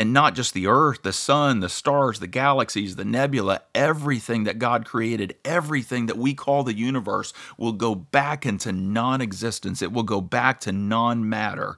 and 0.00 0.12
not 0.12 0.34
just 0.34 0.54
the 0.54 0.66
earth, 0.66 1.02
the 1.02 1.12
sun, 1.12 1.60
the 1.60 1.68
stars, 1.68 2.18
the 2.18 2.26
galaxies, 2.26 2.96
the 2.96 3.04
nebula, 3.04 3.60
everything 3.74 4.44
that 4.44 4.58
God 4.58 4.86
created, 4.86 5.36
everything 5.44 6.06
that 6.06 6.16
we 6.16 6.34
call 6.34 6.64
the 6.64 6.74
universe 6.74 7.32
will 7.58 7.72
go 7.72 7.94
back 7.94 8.46
into 8.46 8.72
non 8.72 9.20
existence. 9.20 9.82
It 9.82 9.92
will 9.92 10.02
go 10.02 10.20
back 10.22 10.58
to 10.60 10.72
non 10.72 11.28
matter. 11.28 11.76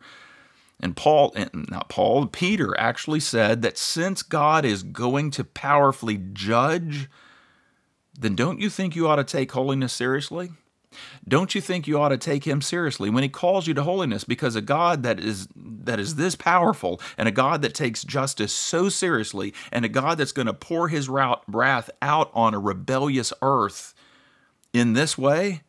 And 0.81 0.97
Paul, 0.97 1.35
not 1.53 1.89
Paul, 1.89 2.27
Peter 2.27 2.79
actually 2.79 3.21
said 3.21 3.63
that 3.63 3.77
since 3.77 4.23
God 4.23 4.65
is 4.65 4.83
going 4.83 5.33
to 5.33 5.45
powerfully 5.45 6.21
judge 6.33 7.09
then 8.19 8.37
don't 8.37 8.61
you 8.61 8.69
think 8.69 8.95
you 8.95 9.09
ought 9.09 9.17
to 9.17 9.25
take 9.25 9.53
holiness 9.53 9.93
seriously? 9.93 10.51
Don't 11.27 11.55
you 11.55 11.61
think 11.61 11.87
you 11.87 12.01
ought 12.01 12.11
to 12.11 12.19
take 12.19 12.47
him 12.47 12.61
seriously 12.61 13.11
when 13.11 13.23
he 13.23 13.29
calls 13.29 13.67
you 13.67 13.75
to 13.75 13.83
holiness 13.83 14.25
because 14.25 14.57
a 14.57 14.61
God 14.61 15.03
that 15.03 15.21
is 15.21 15.49
that 15.55 15.99
is 15.99 16.17
this 16.17 16.37
powerful 16.37 17.01
and 17.17 17.29
a 17.29 17.33
God 17.33 17.63
that 17.63 17.75
takes 17.75 18.05
justice 18.05 18.53
so 18.53 18.89
seriously 18.89 19.53
and 19.71 19.85
a 19.85 19.89
God 19.89 20.19
that's 20.19 20.33
going 20.33 20.47
to 20.47 20.55
pour 20.55 20.89
his 20.89 21.09
wrath 21.09 21.91
out 22.01 22.31
on 22.35 22.55
a 22.55 22.59
rebellious 22.59 23.33
earth 23.43 23.95
in 24.73 24.93
this 24.93 25.19
way 25.19 25.63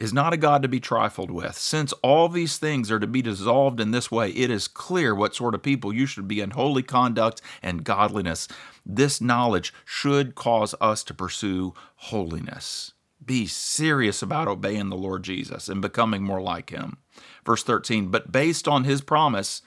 is 0.00 0.14
not 0.14 0.32
a 0.32 0.38
God 0.38 0.62
to 0.62 0.68
be 0.68 0.80
trifled 0.80 1.30
with. 1.30 1.54
Since 1.54 1.92
all 2.02 2.30
these 2.30 2.56
things 2.56 2.90
are 2.90 2.98
to 2.98 3.06
be 3.06 3.20
dissolved 3.20 3.80
in 3.80 3.90
this 3.90 4.10
way, 4.10 4.30
it 4.30 4.50
is 4.50 4.66
clear 4.66 5.14
what 5.14 5.34
sort 5.34 5.54
of 5.54 5.62
people 5.62 5.92
you 5.92 6.06
should 6.06 6.26
be 6.26 6.40
in 6.40 6.52
holy 6.52 6.82
conduct 6.82 7.42
and 7.62 7.84
godliness. 7.84 8.48
This 8.84 9.20
knowledge 9.20 9.74
should 9.84 10.34
cause 10.34 10.74
us 10.80 11.04
to 11.04 11.14
pursue 11.14 11.74
holiness. 11.96 12.94
Be 13.24 13.46
serious 13.46 14.22
about 14.22 14.48
obeying 14.48 14.88
the 14.88 14.96
Lord 14.96 15.22
Jesus 15.22 15.68
and 15.68 15.82
becoming 15.82 16.22
more 16.22 16.40
like 16.40 16.70
him. 16.70 16.98
Verse 17.44 17.62
13, 17.62 18.08
but 18.08 18.32
based 18.32 18.66
on 18.66 18.84
his 18.84 19.00
promise, 19.00 19.62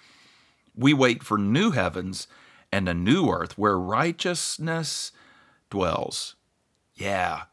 we 0.76 0.94
wait 0.94 1.24
for 1.24 1.38
new 1.38 1.72
heavens 1.72 2.28
and 2.72 2.89
a 2.89 2.94
new 2.94 3.30
earth 3.30 3.58
where 3.58 3.78
righteousness 3.78 5.12
dwells. 5.70 6.36
Yeah. 6.96 7.44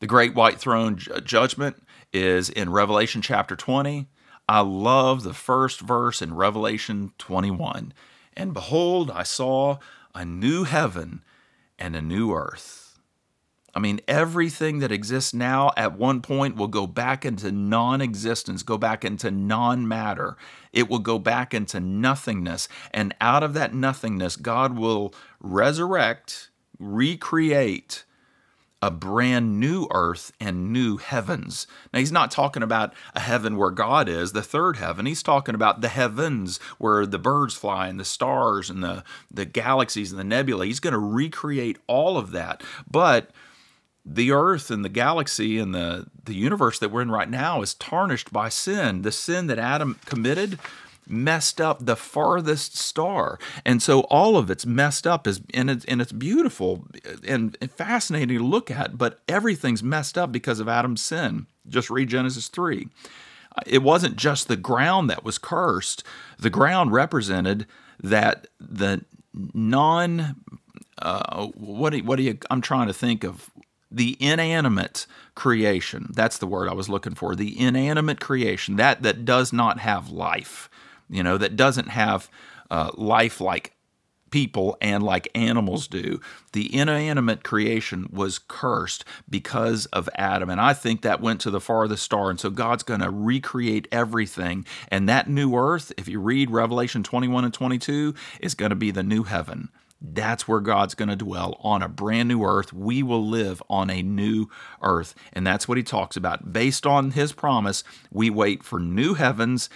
The 0.00 0.06
great 0.06 0.34
white 0.34 0.58
throne 0.58 0.98
judgment 1.24 1.82
is 2.12 2.50
in 2.50 2.70
Revelation 2.70 3.22
chapter 3.22 3.56
20. 3.56 4.06
I 4.48 4.60
love 4.60 5.22
the 5.22 5.34
first 5.34 5.80
verse 5.80 6.22
in 6.22 6.34
Revelation 6.34 7.12
21. 7.18 7.92
And 8.34 8.54
behold, 8.54 9.10
I 9.10 9.22
saw 9.22 9.78
a 10.14 10.24
new 10.24 10.64
heaven 10.64 11.22
and 11.78 11.96
a 11.96 12.02
new 12.02 12.32
earth 12.32 12.87
I 13.74 13.80
mean, 13.80 14.00
everything 14.08 14.78
that 14.80 14.90
exists 14.90 15.34
now 15.34 15.70
at 15.76 15.96
one 15.96 16.20
point 16.20 16.56
will 16.56 16.68
go 16.68 16.86
back 16.86 17.24
into 17.24 17.52
non 17.52 18.00
existence, 18.00 18.62
go 18.62 18.78
back 18.78 19.04
into 19.04 19.30
non 19.30 19.86
matter. 19.86 20.36
It 20.72 20.88
will 20.88 20.98
go 20.98 21.18
back 21.18 21.54
into 21.54 21.80
nothingness. 21.80 22.68
And 22.92 23.14
out 23.20 23.42
of 23.42 23.54
that 23.54 23.74
nothingness, 23.74 24.36
God 24.36 24.76
will 24.76 25.14
resurrect, 25.40 26.50
recreate 26.78 28.04
a 28.80 28.90
brand 28.90 29.58
new 29.58 29.88
earth 29.90 30.32
and 30.38 30.72
new 30.72 30.98
heavens. 30.98 31.66
Now, 31.92 31.98
he's 31.98 32.12
not 32.12 32.30
talking 32.30 32.62
about 32.62 32.94
a 33.14 33.20
heaven 33.20 33.56
where 33.56 33.70
God 33.70 34.08
is, 34.08 34.32
the 34.32 34.42
third 34.42 34.76
heaven. 34.76 35.04
He's 35.04 35.22
talking 35.22 35.54
about 35.54 35.80
the 35.80 35.88
heavens 35.88 36.58
where 36.78 37.04
the 37.04 37.18
birds 37.18 37.54
fly 37.54 37.88
and 37.88 37.98
the 37.98 38.04
stars 38.04 38.70
and 38.70 38.82
the, 38.82 39.02
the 39.30 39.44
galaxies 39.44 40.12
and 40.12 40.18
the 40.18 40.24
nebula. 40.24 40.66
He's 40.66 40.80
going 40.80 40.92
to 40.92 40.98
recreate 40.98 41.78
all 41.88 42.16
of 42.16 42.30
that. 42.30 42.62
But 42.88 43.30
the 44.10 44.32
earth 44.32 44.70
and 44.70 44.84
the 44.84 44.88
galaxy 44.88 45.58
and 45.58 45.74
the, 45.74 46.06
the 46.24 46.34
universe 46.34 46.78
that 46.78 46.90
we're 46.90 47.02
in 47.02 47.10
right 47.10 47.28
now 47.28 47.60
is 47.62 47.74
tarnished 47.74 48.32
by 48.32 48.48
sin. 48.48 49.02
The 49.02 49.12
sin 49.12 49.48
that 49.48 49.58
Adam 49.58 49.98
committed 50.06 50.58
messed 51.06 51.60
up 51.60 51.84
the 51.84 51.96
farthest 51.96 52.76
star. 52.76 53.38
And 53.64 53.82
so 53.82 54.00
all 54.02 54.36
of 54.36 54.50
it's 54.50 54.66
messed 54.66 55.06
up 55.06 55.26
is 55.26 55.40
and 55.54 55.70
it's 55.70 55.84
and 55.86 56.00
it's 56.00 56.12
beautiful 56.12 56.86
and 57.26 57.56
fascinating 57.74 58.38
to 58.38 58.44
look 58.44 58.70
at, 58.70 58.98
but 58.98 59.20
everything's 59.28 59.82
messed 59.82 60.18
up 60.18 60.32
because 60.32 60.60
of 60.60 60.68
Adam's 60.68 61.02
sin. 61.02 61.46
Just 61.68 61.90
read 61.90 62.08
Genesis 62.08 62.48
3. 62.48 62.88
It 63.66 63.82
wasn't 63.82 64.16
just 64.16 64.48
the 64.48 64.56
ground 64.56 65.10
that 65.10 65.24
was 65.24 65.38
cursed. 65.38 66.04
The 66.38 66.50
ground 66.50 66.92
represented 66.92 67.66
that 68.00 68.46
the 68.60 69.04
non 69.34 70.36
uh, 71.00 71.46
what 71.46 71.90
do, 71.90 72.02
what 72.02 72.16
do 72.16 72.22
you 72.22 72.38
I'm 72.50 72.60
trying 72.60 72.86
to 72.88 72.94
think 72.94 73.24
of 73.24 73.50
the 73.90 74.16
inanimate 74.20 75.06
creation 75.34 76.10
that's 76.14 76.38
the 76.38 76.46
word 76.46 76.68
i 76.68 76.74
was 76.74 76.88
looking 76.88 77.14
for 77.14 77.34
the 77.34 77.58
inanimate 77.58 78.20
creation 78.20 78.76
that 78.76 79.02
that 79.02 79.24
does 79.24 79.52
not 79.52 79.78
have 79.80 80.10
life 80.10 80.68
you 81.08 81.22
know 81.22 81.38
that 81.38 81.56
doesn't 81.56 81.88
have 81.88 82.30
uh, 82.70 82.90
life 82.96 83.40
like 83.40 83.74
people 84.30 84.76
and 84.80 85.02
like 85.02 85.28
animals 85.34 85.88
do. 85.88 86.20
The 86.52 86.74
inanimate 86.74 87.44
creation 87.44 88.08
was 88.12 88.38
cursed 88.38 89.04
because 89.28 89.86
of 89.86 90.08
adam 90.16 90.50
and 90.50 90.60
i 90.60 90.72
think 90.72 91.02
that 91.02 91.20
went 91.20 91.40
to 91.40 91.50
the 91.50 91.60
farthest 91.60 92.02
star 92.02 92.30
and 92.30 92.40
so 92.40 92.50
god's 92.50 92.82
going 92.82 93.00
to 93.00 93.10
recreate 93.10 93.86
everything 93.92 94.66
and 94.88 95.08
that 95.08 95.28
new 95.28 95.54
earth 95.54 95.92
if 95.96 96.08
you 96.08 96.20
read 96.20 96.50
revelation 96.50 97.02
21 97.02 97.44
and 97.44 97.54
22 97.54 98.14
is 98.40 98.54
going 98.54 98.70
to 98.70 98.76
be 98.76 98.90
the 98.90 99.02
new 99.02 99.22
heaven 99.22 99.68
that's 100.00 100.46
where 100.46 100.60
God's 100.60 100.94
going 100.94 101.08
to 101.08 101.16
dwell 101.16 101.58
on 101.60 101.82
a 101.82 101.88
brand 101.88 102.28
new 102.28 102.44
earth. 102.44 102.72
We 102.72 103.02
will 103.02 103.26
live 103.26 103.62
on 103.68 103.90
a 103.90 104.02
new 104.02 104.48
earth. 104.82 105.14
And 105.32 105.46
that's 105.46 105.66
what 105.66 105.76
he 105.76 105.82
talks 105.82 106.16
about. 106.16 106.52
Based 106.52 106.86
on 106.86 107.12
his 107.12 107.32
promise, 107.32 107.82
we 108.10 108.30
wait 108.30 108.62
for 108.62 108.78
new 108.78 109.14
heavens 109.14 109.68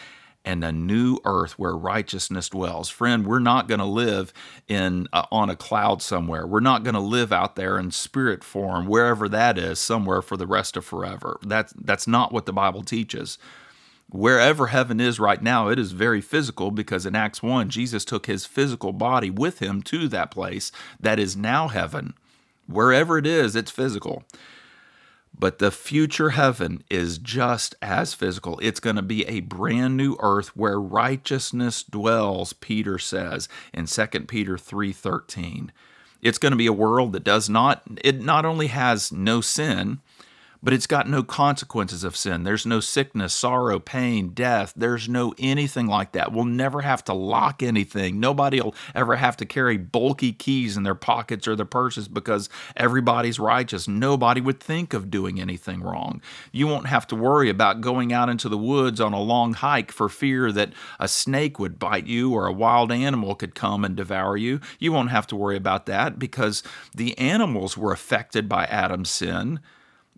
and 0.44 0.64
a 0.64 0.72
new 0.72 1.18
earth 1.24 1.58
where 1.58 1.76
righteousness 1.76 2.48
dwells. 2.48 2.88
Friend, 2.88 3.26
we're 3.26 3.38
not 3.38 3.68
going 3.68 3.78
to 3.78 3.84
live 3.84 4.32
in 4.68 5.08
uh, 5.12 5.24
on 5.30 5.50
a 5.50 5.56
cloud 5.56 6.02
somewhere. 6.02 6.46
We're 6.46 6.60
not 6.60 6.82
going 6.82 6.94
to 6.94 7.00
live 7.00 7.32
out 7.32 7.56
there 7.56 7.78
in 7.78 7.90
spirit 7.90 8.42
form 8.42 8.86
wherever 8.86 9.28
that 9.28 9.56
is 9.56 9.78
somewhere 9.78 10.22
for 10.22 10.36
the 10.36 10.46
rest 10.46 10.76
of 10.76 10.84
forever. 10.84 11.38
That's 11.42 11.72
that's 11.76 12.06
not 12.06 12.32
what 12.32 12.46
the 12.46 12.52
Bible 12.52 12.82
teaches 12.82 13.38
wherever 14.12 14.68
heaven 14.68 15.00
is 15.00 15.18
right 15.18 15.42
now, 15.42 15.68
it 15.68 15.78
is 15.78 15.92
very 15.92 16.20
physical 16.20 16.70
because 16.70 17.06
in 17.06 17.16
Acts 17.16 17.42
1, 17.42 17.70
Jesus 17.70 18.04
took 18.04 18.26
his 18.26 18.46
physical 18.46 18.92
body 18.92 19.30
with 19.30 19.60
him 19.60 19.82
to 19.82 20.06
that 20.08 20.30
place 20.30 20.70
that 21.00 21.18
is 21.18 21.36
now 21.36 21.68
heaven. 21.68 22.14
Wherever 22.66 23.18
it 23.18 23.26
is, 23.26 23.56
it's 23.56 23.70
physical. 23.70 24.24
But 25.36 25.58
the 25.58 25.70
future 25.70 26.30
heaven 26.30 26.84
is 26.90 27.18
just 27.18 27.74
as 27.80 28.14
physical. 28.14 28.58
It's 28.62 28.80
going 28.80 28.96
to 28.96 29.02
be 29.02 29.26
a 29.26 29.40
brand 29.40 29.96
new 29.96 30.16
earth 30.20 30.56
where 30.56 30.78
righteousness 30.78 31.82
dwells, 31.82 32.52
Peter 32.52 32.98
says 32.98 33.48
in 33.72 33.86
2 33.86 34.28
Peter 34.28 34.56
3:13. 34.56 35.70
It's 36.20 36.38
going 36.38 36.52
to 36.52 36.56
be 36.56 36.66
a 36.66 36.72
world 36.72 37.12
that 37.12 37.24
does 37.24 37.48
not 37.48 37.82
it 38.04 38.22
not 38.22 38.44
only 38.44 38.68
has 38.68 39.10
no 39.10 39.40
sin, 39.40 40.00
but 40.62 40.72
it's 40.72 40.86
got 40.86 41.08
no 41.08 41.22
consequences 41.22 42.04
of 42.04 42.16
sin. 42.16 42.44
There's 42.44 42.64
no 42.64 42.78
sickness, 42.80 43.34
sorrow, 43.34 43.80
pain, 43.80 44.28
death. 44.28 44.72
There's 44.76 45.08
no 45.08 45.34
anything 45.38 45.86
like 45.86 46.12
that. 46.12 46.32
We'll 46.32 46.44
never 46.44 46.82
have 46.82 47.02
to 47.04 47.12
lock 47.12 47.62
anything. 47.62 48.20
Nobody 48.20 48.60
will 48.60 48.74
ever 48.94 49.16
have 49.16 49.36
to 49.38 49.44
carry 49.44 49.76
bulky 49.76 50.32
keys 50.32 50.76
in 50.76 50.84
their 50.84 50.94
pockets 50.94 51.48
or 51.48 51.56
their 51.56 51.66
purses 51.66 52.06
because 52.06 52.48
everybody's 52.76 53.40
righteous. 53.40 53.88
Nobody 53.88 54.40
would 54.40 54.60
think 54.60 54.94
of 54.94 55.10
doing 55.10 55.40
anything 55.40 55.82
wrong. 55.82 56.22
You 56.52 56.68
won't 56.68 56.86
have 56.86 57.06
to 57.08 57.16
worry 57.16 57.48
about 57.48 57.80
going 57.80 58.12
out 58.12 58.28
into 58.28 58.48
the 58.48 58.58
woods 58.58 59.00
on 59.00 59.12
a 59.12 59.20
long 59.20 59.54
hike 59.54 59.90
for 59.90 60.08
fear 60.08 60.52
that 60.52 60.72
a 61.00 61.08
snake 61.08 61.58
would 61.58 61.78
bite 61.80 62.06
you 62.06 62.32
or 62.32 62.46
a 62.46 62.52
wild 62.52 62.92
animal 62.92 63.34
could 63.34 63.54
come 63.54 63.84
and 63.84 63.96
devour 63.96 64.36
you. 64.36 64.60
You 64.78 64.92
won't 64.92 65.10
have 65.10 65.26
to 65.28 65.36
worry 65.36 65.56
about 65.56 65.86
that 65.86 66.18
because 66.18 66.62
the 66.94 67.18
animals 67.18 67.76
were 67.76 67.92
affected 67.92 68.48
by 68.48 68.64
Adam's 68.66 69.10
sin. 69.10 69.58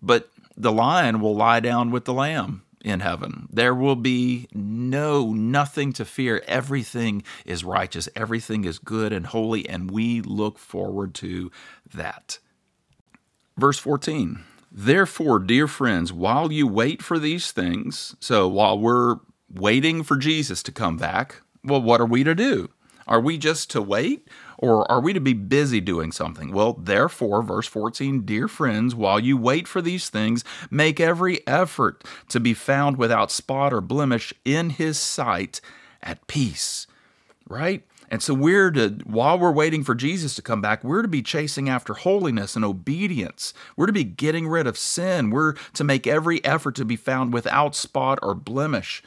But 0.02 0.28
the 0.56 0.72
lion 0.72 1.20
will 1.20 1.34
lie 1.34 1.60
down 1.60 1.90
with 1.90 2.04
the 2.04 2.12
lamb 2.12 2.62
in 2.84 3.00
heaven. 3.00 3.48
There 3.50 3.74
will 3.74 3.96
be 3.96 4.46
no 4.52 5.32
nothing 5.32 5.92
to 5.94 6.04
fear. 6.04 6.42
Everything 6.46 7.22
is 7.44 7.64
righteous, 7.64 8.08
everything 8.14 8.64
is 8.64 8.78
good 8.78 9.12
and 9.12 9.26
holy, 9.26 9.68
and 9.68 9.90
we 9.90 10.20
look 10.20 10.58
forward 10.58 11.14
to 11.14 11.50
that. 11.94 12.38
Verse 13.56 13.78
14. 13.78 14.40
Therefore, 14.70 15.38
dear 15.38 15.68
friends, 15.68 16.12
while 16.12 16.52
you 16.52 16.66
wait 16.66 17.00
for 17.00 17.18
these 17.18 17.52
things, 17.52 18.16
so 18.18 18.48
while 18.48 18.78
we're 18.78 19.16
waiting 19.48 20.02
for 20.02 20.16
Jesus 20.16 20.62
to 20.64 20.72
come 20.72 20.96
back, 20.96 21.42
well, 21.62 21.80
what 21.80 22.00
are 22.00 22.06
we 22.06 22.24
to 22.24 22.34
do? 22.34 22.70
Are 23.06 23.20
we 23.20 23.38
just 23.38 23.70
to 23.70 23.82
wait? 23.82 24.28
Or 24.58 24.90
are 24.90 25.00
we 25.00 25.12
to 25.12 25.20
be 25.20 25.32
busy 25.32 25.80
doing 25.80 26.12
something? 26.12 26.52
Well, 26.52 26.74
therefore, 26.74 27.42
verse 27.42 27.66
14, 27.66 28.22
dear 28.22 28.48
friends, 28.48 28.94
while 28.94 29.20
you 29.20 29.36
wait 29.36 29.66
for 29.66 29.82
these 29.82 30.08
things, 30.08 30.44
make 30.70 31.00
every 31.00 31.46
effort 31.46 32.04
to 32.28 32.40
be 32.40 32.54
found 32.54 32.96
without 32.96 33.30
spot 33.30 33.72
or 33.72 33.80
blemish 33.80 34.32
in 34.44 34.70
his 34.70 34.98
sight 34.98 35.60
at 36.02 36.26
peace. 36.26 36.86
Right? 37.48 37.84
And 38.10 38.22
so 38.22 38.34
we're 38.34 38.70
to, 38.72 38.98
while 39.04 39.38
we're 39.38 39.50
waiting 39.50 39.82
for 39.82 39.94
Jesus 39.94 40.34
to 40.36 40.42
come 40.42 40.60
back, 40.60 40.84
we're 40.84 41.02
to 41.02 41.08
be 41.08 41.22
chasing 41.22 41.68
after 41.68 41.94
holiness 41.94 42.54
and 42.54 42.64
obedience. 42.64 43.54
We're 43.76 43.86
to 43.86 43.92
be 43.92 44.04
getting 44.04 44.46
rid 44.46 44.66
of 44.66 44.78
sin. 44.78 45.30
We're 45.30 45.54
to 45.72 45.84
make 45.84 46.06
every 46.06 46.44
effort 46.44 46.74
to 46.76 46.84
be 46.84 46.96
found 46.96 47.32
without 47.32 47.74
spot 47.74 48.18
or 48.22 48.34
blemish. 48.34 49.02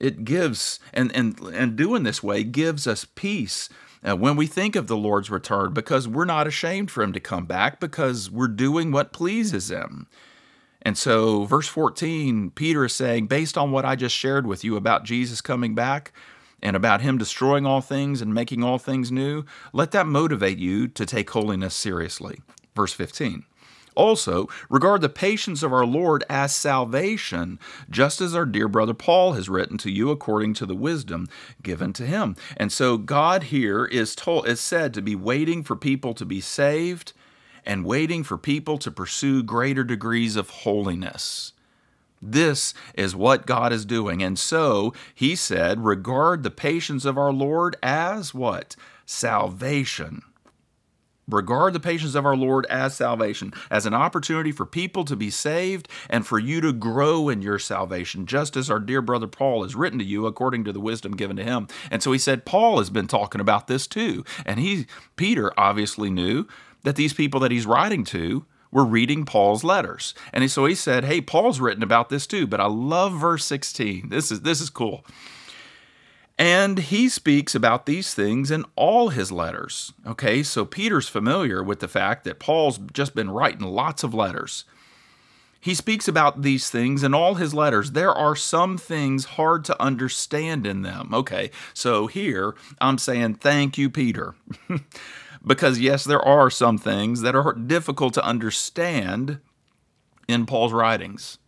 It 0.00 0.24
gives, 0.24 0.78
and, 0.92 1.14
and, 1.14 1.38
and 1.40 1.76
doing 1.76 2.04
this 2.04 2.22
way 2.22 2.44
gives 2.44 2.86
us 2.86 3.04
peace 3.04 3.68
uh, 4.06 4.16
when 4.16 4.36
we 4.36 4.46
think 4.46 4.76
of 4.76 4.86
the 4.86 4.96
Lord's 4.96 5.30
return 5.30 5.72
because 5.72 6.06
we're 6.06 6.24
not 6.24 6.46
ashamed 6.46 6.90
for 6.90 7.02
him 7.02 7.12
to 7.12 7.20
come 7.20 7.46
back 7.46 7.80
because 7.80 8.30
we're 8.30 8.48
doing 8.48 8.92
what 8.92 9.12
pleases 9.12 9.70
him. 9.70 10.06
And 10.82 10.96
so, 10.96 11.44
verse 11.44 11.66
14, 11.66 12.50
Peter 12.52 12.84
is 12.84 12.94
saying, 12.94 13.26
based 13.26 13.58
on 13.58 13.72
what 13.72 13.84
I 13.84 13.96
just 13.96 14.14
shared 14.14 14.46
with 14.46 14.62
you 14.62 14.76
about 14.76 15.04
Jesus 15.04 15.40
coming 15.40 15.74
back 15.74 16.12
and 16.62 16.76
about 16.76 17.00
him 17.00 17.18
destroying 17.18 17.66
all 17.66 17.80
things 17.80 18.20
and 18.20 18.32
making 18.32 18.62
all 18.62 18.78
things 18.78 19.10
new, 19.10 19.44
let 19.72 19.90
that 19.90 20.06
motivate 20.06 20.58
you 20.58 20.86
to 20.88 21.04
take 21.04 21.30
holiness 21.30 21.74
seriously. 21.74 22.40
Verse 22.76 22.92
15. 22.92 23.44
Also, 23.98 24.48
regard 24.70 25.00
the 25.00 25.08
patience 25.08 25.64
of 25.64 25.72
our 25.72 25.84
Lord 25.84 26.22
as 26.30 26.54
salvation, 26.54 27.58
just 27.90 28.20
as 28.20 28.32
our 28.32 28.46
dear 28.46 28.68
brother 28.68 28.94
Paul 28.94 29.32
has 29.32 29.48
written 29.48 29.76
to 29.78 29.90
you 29.90 30.12
according 30.12 30.54
to 30.54 30.66
the 30.66 30.76
wisdom 30.76 31.26
given 31.64 31.92
to 31.94 32.06
him. 32.06 32.36
And 32.56 32.70
so 32.70 32.96
God 32.96 33.44
here 33.44 33.84
is 33.84 34.14
told 34.14 34.46
is 34.46 34.60
said 34.60 34.94
to 34.94 35.02
be 35.02 35.16
waiting 35.16 35.64
for 35.64 35.74
people 35.74 36.14
to 36.14 36.24
be 36.24 36.40
saved 36.40 37.12
and 37.66 37.84
waiting 37.84 38.22
for 38.22 38.38
people 38.38 38.78
to 38.78 38.92
pursue 38.92 39.42
greater 39.42 39.82
degrees 39.82 40.36
of 40.36 40.48
holiness. 40.48 41.52
This 42.22 42.74
is 42.94 43.16
what 43.16 43.46
God 43.46 43.72
is 43.72 43.84
doing. 43.84 44.22
And 44.22 44.38
so 44.38 44.94
he 45.12 45.34
said, 45.34 45.84
regard 45.84 46.44
the 46.44 46.52
patience 46.52 47.04
of 47.04 47.18
our 47.18 47.32
Lord 47.32 47.74
as 47.82 48.32
what? 48.32 48.76
Salvation. 49.06 50.22
Regard 51.28 51.74
the 51.74 51.80
patience 51.80 52.14
of 52.14 52.24
our 52.24 52.36
Lord 52.36 52.66
as 52.66 52.96
salvation, 52.96 53.52
as 53.70 53.86
an 53.86 53.94
opportunity 53.94 54.50
for 54.50 54.64
people 54.64 55.04
to 55.04 55.14
be 55.14 55.30
saved 55.30 55.88
and 56.08 56.26
for 56.26 56.38
you 56.38 56.60
to 56.62 56.72
grow 56.72 57.28
in 57.28 57.42
your 57.42 57.58
salvation, 57.58 58.26
just 58.26 58.56
as 58.56 58.70
our 58.70 58.80
dear 58.80 59.02
brother 59.02 59.26
Paul 59.26 59.62
has 59.62 59.74
written 59.74 59.98
to 59.98 60.04
you 60.04 60.26
according 60.26 60.64
to 60.64 60.72
the 60.72 60.80
wisdom 60.80 61.16
given 61.16 61.36
to 61.36 61.44
him. 61.44 61.68
And 61.90 62.02
so 62.02 62.12
he 62.12 62.18
said, 62.18 62.46
Paul 62.46 62.78
has 62.78 62.90
been 62.90 63.06
talking 63.06 63.40
about 63.40 63.66
this 63.66 63.86
too. 63.86 64.24
And 64.46 64.58
he, 64.58 64.86
Peter, 65.16 65.52
obviously 65.58 66.10
knew 66.10 66.46
that 66.84 66.96
these 66.96 67.12
people 67.12 67.40
that 67.40 67.50
he's 67.50 67.66
writing 67.66 68.04
to 68.04 68.46
were 68.70 68.84
reading 68.84 69.24
Paul's 69.24 69.64
letters. 69.64 70.14
And 70.32 70.50
so 70.50 70.66
he 70.66 70.74
said, 70.74 71.04
Hey, 71.04 71.20
Paul's 71.20 71.60
written 71.60 71.82
about 71.82 72.08
this 72.08 72.26
too. 72.26 72.46
But 72.46 72.60
I 72.60 72.66
love 72.66 73.12
verse 73.12 73.44
16. 73.44 74.08
This 74.08 74.30
is 74.30 74.42
this 74.42 74.60
is 74.60 74.70
cool. 74.70 75.04
And 76.38 76.78
he 76.78 77.08
speaks 77.08 77.56
about 77.56 77.84
these 77.84 78.14
things 78.14 78.52
in 78.52 78.64
all 78.76 79.08
his 79.08 79.32
letters. 79.32 79.92
Okay, 80.06 80.44
so 80.44 80.64
Peter's 80.64 81.08
familiar 81.08 81.64
with 81.64 81.80
the 81.80 81.88
fact 81.88 82.22
that 82.24 82.38
Paul's 82.38 82.78
just 82.92 83.14
been 83.14 83.30
writing 83.30 83.66
lots 83.66 84.04
of 84.04 84.14
letters. 84.14 84.64
He 85.60 85.74
speaks 85.74 86.06
about 86.06 86.42
these 86.42 86.70
things 86.70 87.02
in 87.02 87.12
all 87.12 87.34
his 87.34 87.52
letters. 87.52 87.90
There 87.90 88.12
are 88.12 88.36
some 88.36 88.78
things 88.78 89.24
hard 89.24 89.64
to 89.64 89.82
understand 89.82 90.64
in 90.64 90.82
them. 90.82 91.12
Okay, 91.12 91.50
so 91.74 92.06
here 92.06 92.54
I'm 92.80 92.98
saying 92.98 93.34
thank 93.34 93.76
you, 93.76 93.90
Peter. 93.90 94.36
because, 95.46 95.80
yes, 95.80 96.04
there 96.04 96.24
are 96.24 96.50
some 96.50 96.78
things 96.78 97.22
that 97.22 97.34
are 97.34 97.52
difficult 97.52 98.14
to 98.14 98.24
understand 98.24 99.40
in 100.28 100.46
Paul's 100.46 100.72
writings 100.72 101.38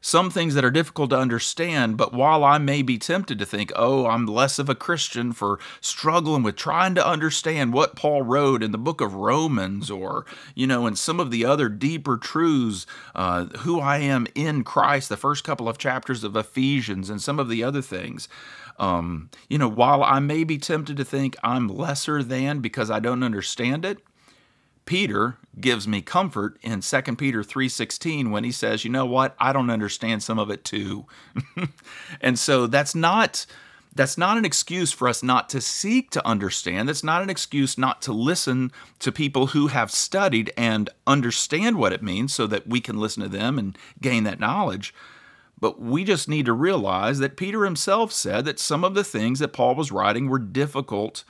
some 0.00 0.30
things 0.30 0.54
that 0.54 0.64
are 0.64 0.70
difficult 0.70 1.10
to 1.10 1.18
understand, 1.18 1.96
but 1.96 2.14
while 2.14 2.42
I 2.42 2.58
may 2.58 2.80
be 2.80 2.98
tempted 2.98 3.38
to 3.38 3.46
think, 3.46 3.70
oh, 3.76 4.06
I'm 4.06 4.24
less 4.26 4.58
of 4.58 4.68
a 4.68 4.74
Christian 4.74 5.32
for 5.32 5.58
struggling 5.80 6.42
with 6.42 6.56
trying 6.56 6.94
to 6.94 7.06
understand 7.06 7.72
what 7.72 7.96
Paul 7.96 8.22
wrote 8.22 8.62
in 8.62 8.72
the 8.72 8.78
book 8.78 9.00
of 9.00 9.14
Romans 9.14 9.90
or, 9.90 10.24
you 10.54 10.66
know, 10.66 10.86
in 10.86 10.96
some 10.96 11.20
of 11.20 11.30
the 11.30 11.44
other 11.44 11.68
deeper 11.68 12.16
truths, 12.16 12.86
uh, 13.14 13.46
who 13.58 13.78
I 13.78 13.98
am 13.98 14.26
in 14.34 14.64
Christ, 14.64 15.10
the 15.10 15.16
first 15.16 15.44
couple 15.44 15.68
of 15.68 15.76
chapters 15.76 16.24
of 16.24 16.34
Ephesians, 16.34 17.10
and 17.10 17.20
some 17.20 17.38
of 17.38 17.48
the 17.48 17.62
other 17.62 17.82
things. 17.82 18.28
Um, 18.78 19.28
you 19.50 19.58
know, 19.58 19.68
while 19.68 20.02
I 20.02 20.20
may 20.20 20.44
be 20.44 20.56
tempted 20.56 20.96
to 20.96 21.04
think 21.04 21.36
I'm 21.42 21.68
lesser 21.68 22.22
than 22.22 22.60
because 22.60 22.90
I 22.90 23.00
don't 23.00 23.22
understand 23.22 23.84
it, 23.84 23.98
Peter 24.86 25.36
gives 25.60 25.86
me 25.86 26.02
comfort 26.02 26.58
in 26.62 26.80
2 26.80 27.16
Peter 27.16 27.42
3:16 27.42 28.30
when 28.30 28.44
he 28.44 28.52
says, 28.52 28.84
"You 28.84 28.90
know 28.90 29.06
what? 29.06 29.36
I 29.38 29.52
don't 29.52 29.70
understand 29.70 30.22
some 30.22 30.38
of 30.38 30.50
it 30.50 30.64
too." 30.64 31.06
and 32.20 32.38
so 32.38 32.66
that's 32.66 32.94
not 32.94 33.46
that's 33.94 34.16
not 34.16 34.38
an 34.38 34.44
excuse 34.44 34.92
for 34.92 35.08
us 35.08 35.22
not 35.22 35.48
to 35.50 35.60
seek 35.60 36.10
to 36.10 36.26
understand. 36.26 36.88
That's 36.88 37.02
not 37.02 37.22
an 37.22 37.30
excuse 37.30 37.76
not 37.76 38.00
to 38.02 38.12
listen 38.12 38.70
to 39.00 39.10
people 39.10 39.48
who 39.48 39.66
have 39.66 39.90
studied 39.90 40.52
and 40.56 40.88
understand 41.06 41.76
what 41.76 41.92
it 41.92 42.02
means 42.02 42.32
so 42.32 42.46
that 42.46 42.68
we 42.68 42.80
can 42.80 42.98
listen 42.98 43.22
to 43.22 43.28
them 43.28 43.58
and 43.58 43.76
gain 44.00 44.24
that 44.24 44.38
knowledge. 44.38 44.94
But 45.58 45.80
we 45.80 46.04
just 46.04 46.28
need 46.28 46.46
to 46.46 46.52
realize 46.52 47.18
that 47.18 47.36
Peter 47.36 47.64
himself 47.64 48.12
said 48.12 48.44
that 48.44 48.58
some 48.58 48.84
of 48.84 48.94
the 48.94 49.04
things 49.04 49.40
that 49.40 49.52
Paul 49.52 49.74
was 49.74 49.92
writing 49.92 50.28
were 50.28 50.38
difficult 50.38 51.24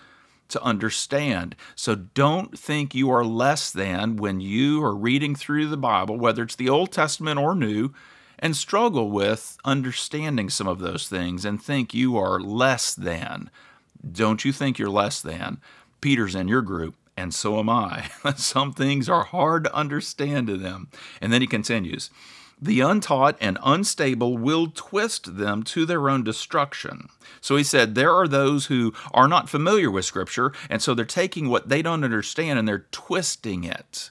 to 0.51 0.63
understand. 0.63 1.57
So 1.75 1.95
don't 1.95 2.59
think 2.59 2.95
you 2.95 3.11
are 3.11 3.25
less 3.25 3.71
than 3.71 4.17
when 4.17 4.41
you 4.41 4.83
are 4.85 4.95
reading 4.95 5.35
through 5.35 5.69
the 5.69 5.77
Bible, 5.77 6.17
whether 6.19 6.43
it's 6.43 6.57
the 6.57 6.69
Old 6.69 6.93
Testament 6.93 7.39
or 7.39 7.55
New, 7.55 7.93
and 8.39 8.57
struggle 8.57 9.11
with 9.11 9.59
understanding 9.65 10.49
some 10.49 10.67
of 10.67 10.79
those 10.79 11.09
things 11.09 11.45
and 11.45 11.63
think 11.63 11.93
you 11.95 12.17
are 12.17 12.41
less 12.41 12.95
than. 12.95 13.51
Don't 14.11 14.45
you 14.45 14.53
think 14.53 14.79
you're 14.79 14.89
less 14.89 15.21
than? 15.21 15.61
Peter's 16.01 16.35
in 16.35 16.49
your 16.49 16.63
group, 16.63 16.95
and 17.17 17.35
so 17.35 17.59
am 17.59 17.69
I. 17.69 18.11
some 18.37 18.73
things 18.73 19.09
are 19.09 19.25
hard 19.25 19.65
to 19.65 19.75
understand 19.75 20.47
to 20.47 20.57
them. 20.57 20.89
And 21.21 21.33
then 21.33 21.43
he 21.43 21.47
continues. 21.47 22.11
The 22.63 22.81
untaught 22.81 23.37
and 23.41 23.59
unstable 23.63 24.37
will 24.37 24.67
twist 24.69 25.39
them 25.39 25.63
to 25.65 25.87
their 25.87 26.11
own 26.11 26.23
destruction. 26.23 27.09
So 27.41 27.57
he 27.57 27.65
said, 27.65 27.95
There 27.95 28.15
are 28.15 28.29
those 28.29 28.67
who 28.67 28.93
are 29.13 29.29
not 29.29 29.49
familiar 29.49 29.91
with 29.91 30.05
Scripture, 30.05 30.53
and 30.69 30.83
so 30.83 30.93
they're 30.93 31.07
taking 31.07 31.49
what 31.49 31.71
they 31.71 31.81
don't 31.81 32.05
understand 32.05 32.59
and 32.59 32.69
they're 32.69 32.87
twisting 32.91 33.65
it. 33.65 34.11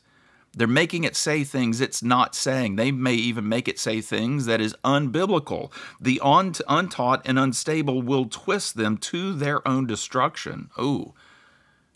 They're 0.55 0.67
making 0.67 1.03
it 1.03 1.15
say 1.15 1.43
things 1.43 1.79
it's 1.79 2.01
not 2.01 2.33
saying. 2.33 2.75
They 2.75 2.91
may 2.91 3.13
even 3.13 3.47
make 3.47 3.67
it 3.67 3.77
say 3.77 4.01
things 4.01 4.47
that 4.47 4.59
is 4.59 4.75
unbiblical. 4.83 5.71
The 6.01 6.19
untaught 6.23 7.21
and 7.25 7.37
unstable 7.37 8.01
will 8.01 8.25
twist 8.25 8.75
them 8.75 8.97
to 8.97 9.33
their 9.33 9.65
own 9.67 9.85
destruction. 9.85 10.71
Oh, 10.75 11.13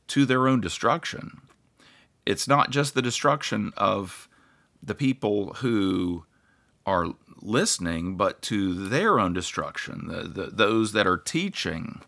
to 0.08 0.26
their 0.26 0.48
own 0.48 0.62
destruction. 0.62 1.42
It's 2.26 2.48
not 2.48 2.70
just 2.70 2.94
the 2.94 3.02
destruction 3.02 3.74
of 3.76 4.30
the 4.82 4.96
people 4.96 5.56
who 5.56 6.26
are 6.86 7.14
listening, 7.42 8.16
but 8.16 8.42
to 8.44 8.74
their 8.88 9.20
own 9.20 9.34
destruction, 9.34 10.08
the, 10.08 10.24
the, 10.24 10.46
those 10.48 10.94
that 10.94 11.08
are 11.08 11.18
teaching. 11.18 12.02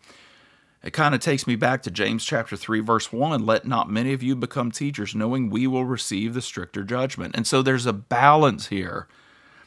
It 0.82 0.92
kind 0.92 1.14
of 1.14 1.20
takes 1.20 1.46
me 1.46 1.56
back 1.56 1.82
to 1.82 1.90
James 1.90 2.24
chapter 2.24 2.56
3, 2.56 2.80
verse 2.80 3.12
1 3.12 3.44
Let 3.44 3.66
not 3.66 3.90
many 3.90 4.12
of 4.12 4.22
you 4.22 4.36
become 4.36 4.70
teachers, 4.70 5.14
knowing 5.14 5.50
we 5.50 5.66
will 5.66 5.84
receive 5.84 6.34
the 6.34 6.42
stricter 6.42 6.84
judgment. 6.84 7.34
And 7.34 7.46
so 7.46 7.60
there's 7.62 7.86
a 7.86 7.92
balance 7.92 8.68
here 8.68 9.08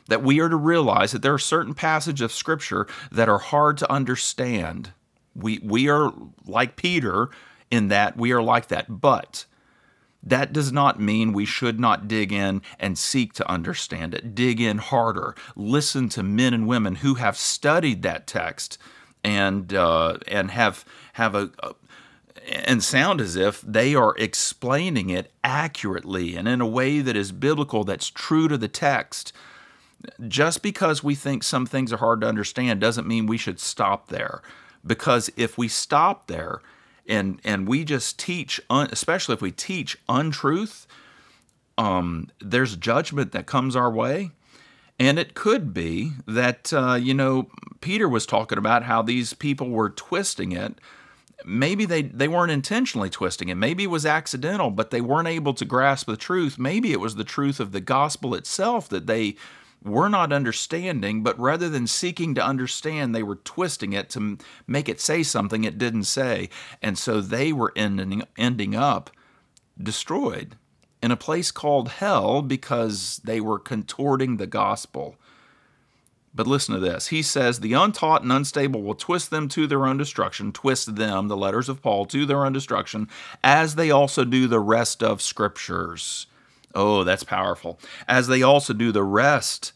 that 0.07 0.23
we 0.23 0.39
are 0.39 0.49
to 0.49 0.55
realize 0.55 1.11
that 1.11 1.21
there 1.21 1.33
are 1.33 1.39
certain 1.39 1.73
passages 1.73 2.21
of 2.21 2.31
Scripture 2.31 2.87
that 3.11 3.29
are 3.29 3.37
hard 3.37 3.77
to 3.77 3.91
understand. 3.91 4.91
We, 5.35 5.59
we 5.59 5.89
are 5.89 6.13
like 6.45 6.75
Peter 6.75 7.29
in 7.69 7.89
that 7.89 8.17
we 8.17 8.31
are 8.31 8.41
like 8.41 8.67
that. 8.67 9.01
But 9.01 9.45
that 10.21 10.51
does 10.51 10.71
not 10.71 10.99
mean 10.99 11.32
we 11.32 11.45
should 11.45 11.79
not 11.79 12.08
dig 12.08 12.32
in 12.32 12.62
and 12.79 12.97
seek 12.97 13.34
to 13.34 13.49
understand 13.49 14.13
it. 14.13 14.36
Dig 14.36 14.60
in 14.60 14.77
harder. 14.79 15.34
Listen 15.55 16.10
to 16.10 16.23
men 16.23 16.53
and 16.53 16.67
women 16.67 16.95
who 16.95 17.15
have 17.15 17.38
studied 17.38 18.01
that 18.03 18.27
text 18.27 18.77
and 19.23 19.73
uh, 19.73 20.17
and 20.27 20.51
have 20.51 20.84
have 21.13 21.36
a, 21.36 21.51
a 21.60 21.73
and 22.47 22.84
sound 22.84 23.21
as 23.21 23.36
if 23.36 23.62
they 23.62 23.93
are 23.93 24.15
explaining 24.17 25.10
it 25.10 25.32
accurately 25.43 26.36
and 26.36 26.47
in 26.47 26.62
a 26.62 26.67
way 26.67 26.99
that 26.99 27.15
is 27.15 27.32
biblical, 27.32 27.84
that's 27.84 28.10
true 28.10 28.47
to 28.47 28.58
the 28.58 28.67
text. 28.67 29.34
Just 30.27 30.62
because 30.62 31.03
we 31.03 31.15
think 31.15 31.43
some 31.43 31.65
things 31.65 31.91
are 31.91 31.97
hard 31.97 32.21
to 32.21 32.27
understand 32.27 32.79
doesn't 32.79 33.08
mean 33.08 33.25
we 33.25 33.38
should 33.38 33.60
stop 33.60 34.08
there. 34.08 34.41
Because 34.86 35.29
if 35.36 35.58
we 35.58 35.67
stop 35.67 36.27
there, 36.27 36.62
and 37.09 37.41
and 37.43 37.67
we 37.67 37.83
just 37.83 38.19
teach, 38.19 38.61
un, 38.69 38.87
especially 38.91 39.33
if 39.33 39.41
we 39.41 39.51
teach 39.51 39.97
untruth, 40.07 40.87
um, 41.77 42.29
there's 42.39 42.75
judgment 42.75 43.31
that 43.31 43.45
comes 43.45 43.75
our 43.75 43.91
way. 43.91 44.31
And 45.01 45.17
it 45.17 45.33
could 45.33 45.73
be 45.73 46.11
that, 46.27 46.73
uh, 46.73 46.95
you 46.95 47.13
know, 47.13 47.49
Peter 47.79 48.09
was 48.09 48.25
talking 48.25 48.57
about 48.57 48.83
how 48.83 49.01
these 49.01 49.33
people 49.33 49.69
were 49.69 49.89
twisting 49.89 50.51
it. 50.51 50.77
Maybe 51.45 51.85
they, 51.85 52.01
they 52.01 52.27
weren't 52.27 52.51
intentionally 52.51 53.09
twisting 53.09 53.47
it. 53.47 53.55
Maybe 53.55 53.85
it 53.85 53.89
was 53.89 54.05
accidental, 54.05 54.71
but 54.71 54.91
they 54.91 54.99
weren't 54.99 55.29
able 55.29 55.53
to 55.53 55.63
grasp 55.63 56.05
the 56.05 56.17
truth. 56.17 56.59
Maybe 56.59 56.91
it 56.91 56.99
was 56.99 57.15
the 57.15 57.23
truth 57.23 57.61
of 57.61 57.71
the 57.71 57.79
gospel 57.79 58.35
itself 58.35 58.89
that 58.89 59.07
they 59.07 59.37
were 59.83 60.09
not 60.09 60.33
understanding, 60.33 61.23
but 61.23 61.39
rather 61.39 61.69
than 61.69 61.87
seeking 61.87 62.35
to 62.35 62.45
understand, 62.45 63.15
they 63.15 63.23
were 63.23 63.37
twisting 63.37 63.93
it 63.93 64.09
to 64.11 64.37
make 64.67 64.89
it 64.89 64.99
say 64.99 65.23
something 65.23 65.63
it 65.63 65.77
didn't 65.77 66.03
say. 66.03 66.49
And 66.81 66.97
so 66.97 67.21
they 67.21 67.53
were 67.53 67.73
ending, 67.75 68.23
ending 68.37 68.75
up 68.75 69.09
destroyed 69.81 70.57
in 71.01 71.11
a 71.11 71.17
place 71.17 71.51
called 71.51 71.89
hell 71.89 72.41
because 72.41 73.21
they 73.23 73.39
were 73.39 73.59
contorting 73.59 74.37
the 74.37 74.47
gospel. 74.47 75.15
But 76.35 76.47
listen 76.47 76.75
to 76.75 76.79
this. 76.79 77.07
He 77.07 77.21
says, 77.21 77.59
The 77.59 77.73
untaught 77.73 78.21
and 78.21 78.31
unstable 78.31 78.83
will 78.83 78.95
twist 78.95 79.31
them 79.31 79.47
to 79.49 79.65
their 79.65 79.85
own 79.85 79.97
destruction, 79.97 80.51
twist 80.51 80.95
them, 80.95 81.27
the 81.27 81.37
letters 81.37 81.69
of 81.69 81.81
Paul, 81.81 82.05
to 82.07 82.25
their 82.25 82.45
own 82.45 82.53
destruction, 82.53 83.07
as 83.43 83.75
they 83.75 83.89
also 83.89 84.23
do 84.25 84.47
the 84.47 84.59
rest 84.59 85.01
of 85.01 85.21
scriptures. 85.21 86.27
Oh, 86.75 87.03
that's 87.03 87.23
powerful. 87.23 87.79
As 88.08 88.27
they 88.27 88.41
also 88.41 88.73
do 88.73 88.91
the 88.91 89.03
rest 89.03 89.73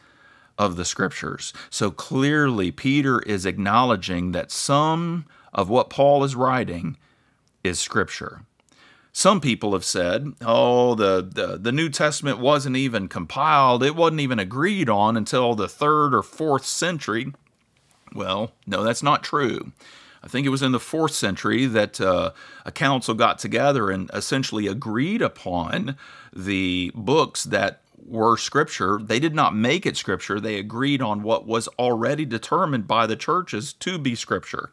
of 0.58 0.76
the 0.76 0.86
scriptures. 0.86 1.54
So 1.70 1.92
clearly, 1.92 2.72
Peter 2.72 3.20
is 3.22 3.46
acknowledging 3.46 4.32
that 4.34 4.52
some 4.52 5.26
of 5.54 5.70
what 5.70 5.90
Paul 5.90 6.24
is 6.24 6.36
writing 6.36 6.98
is 7.64 7.80
scripture. 7.80 8.42
Some 9.12 9.40
people 9.40 9.74
have 9.74 9.86
said, 9.86 10.34
oh, 10.42 10.96
the, 10.96 11.22
the, 11.22 11.58
the 11.58 11.72
New 11.72 11.90
Testament 11.90 12.40
wasn't 12.40 12.76
even 12.76 13.08
compiled, 13.08 13.84
it 13.84 13.96
wasn't 13.96 14.22
even 14.22 14.40
agreed 14.40 14.90
on 14.90 15.16
until 15.16 15.54
the 15.54 15.70
third 15.70 16.16
or 16.16 16.24
fourth 16.24 16.66
century. 16.66 17.32
Well, 18.16 18.52
no, 18.66 18.84
that's 18.84 19.04
not 19.04 19.24
true. 19.24 19.72
I 20.24 20.28
think 20.28 20.48
it 20.48 20.50
was 20.50 20.62
in 20.62 20.72
the 20.72 20.80
fourth 20.80 21.14
century 21.14 21.66
that 21.66 22.00
uh, 22.00 22.32
a 22.66 22.72
council 22.72 23.14
got 23.14 23.40
together 23.40 23.90
and 23.90 24.10
essentially 24.14 24.68
agreed 24.68 25.22
upon 25.22 25.98
the 26.34 26.92
books 26.96 27.44
that 27.44 27.82
were 28.06 28.38
scripture. 28.38 29.00
They 29.02 29.20
did 29.20 29.36
not 29.36 29.56
make 29.56 29.86
it 29.86 29.98
scripture, 29.98 30.40
they 30.40 30.58
agreed 30.58 31.02
on 31.02 31.24
what 31.24 31.46
was 31.46 31.68
already 31.80 32.26
determined 32.26 32.88
by 32.88 33.06
the 33.06 33.18
churches 33.18 33.74
to 33.74 33.98
be 33.98 34.16
scripture. 34.16 34.72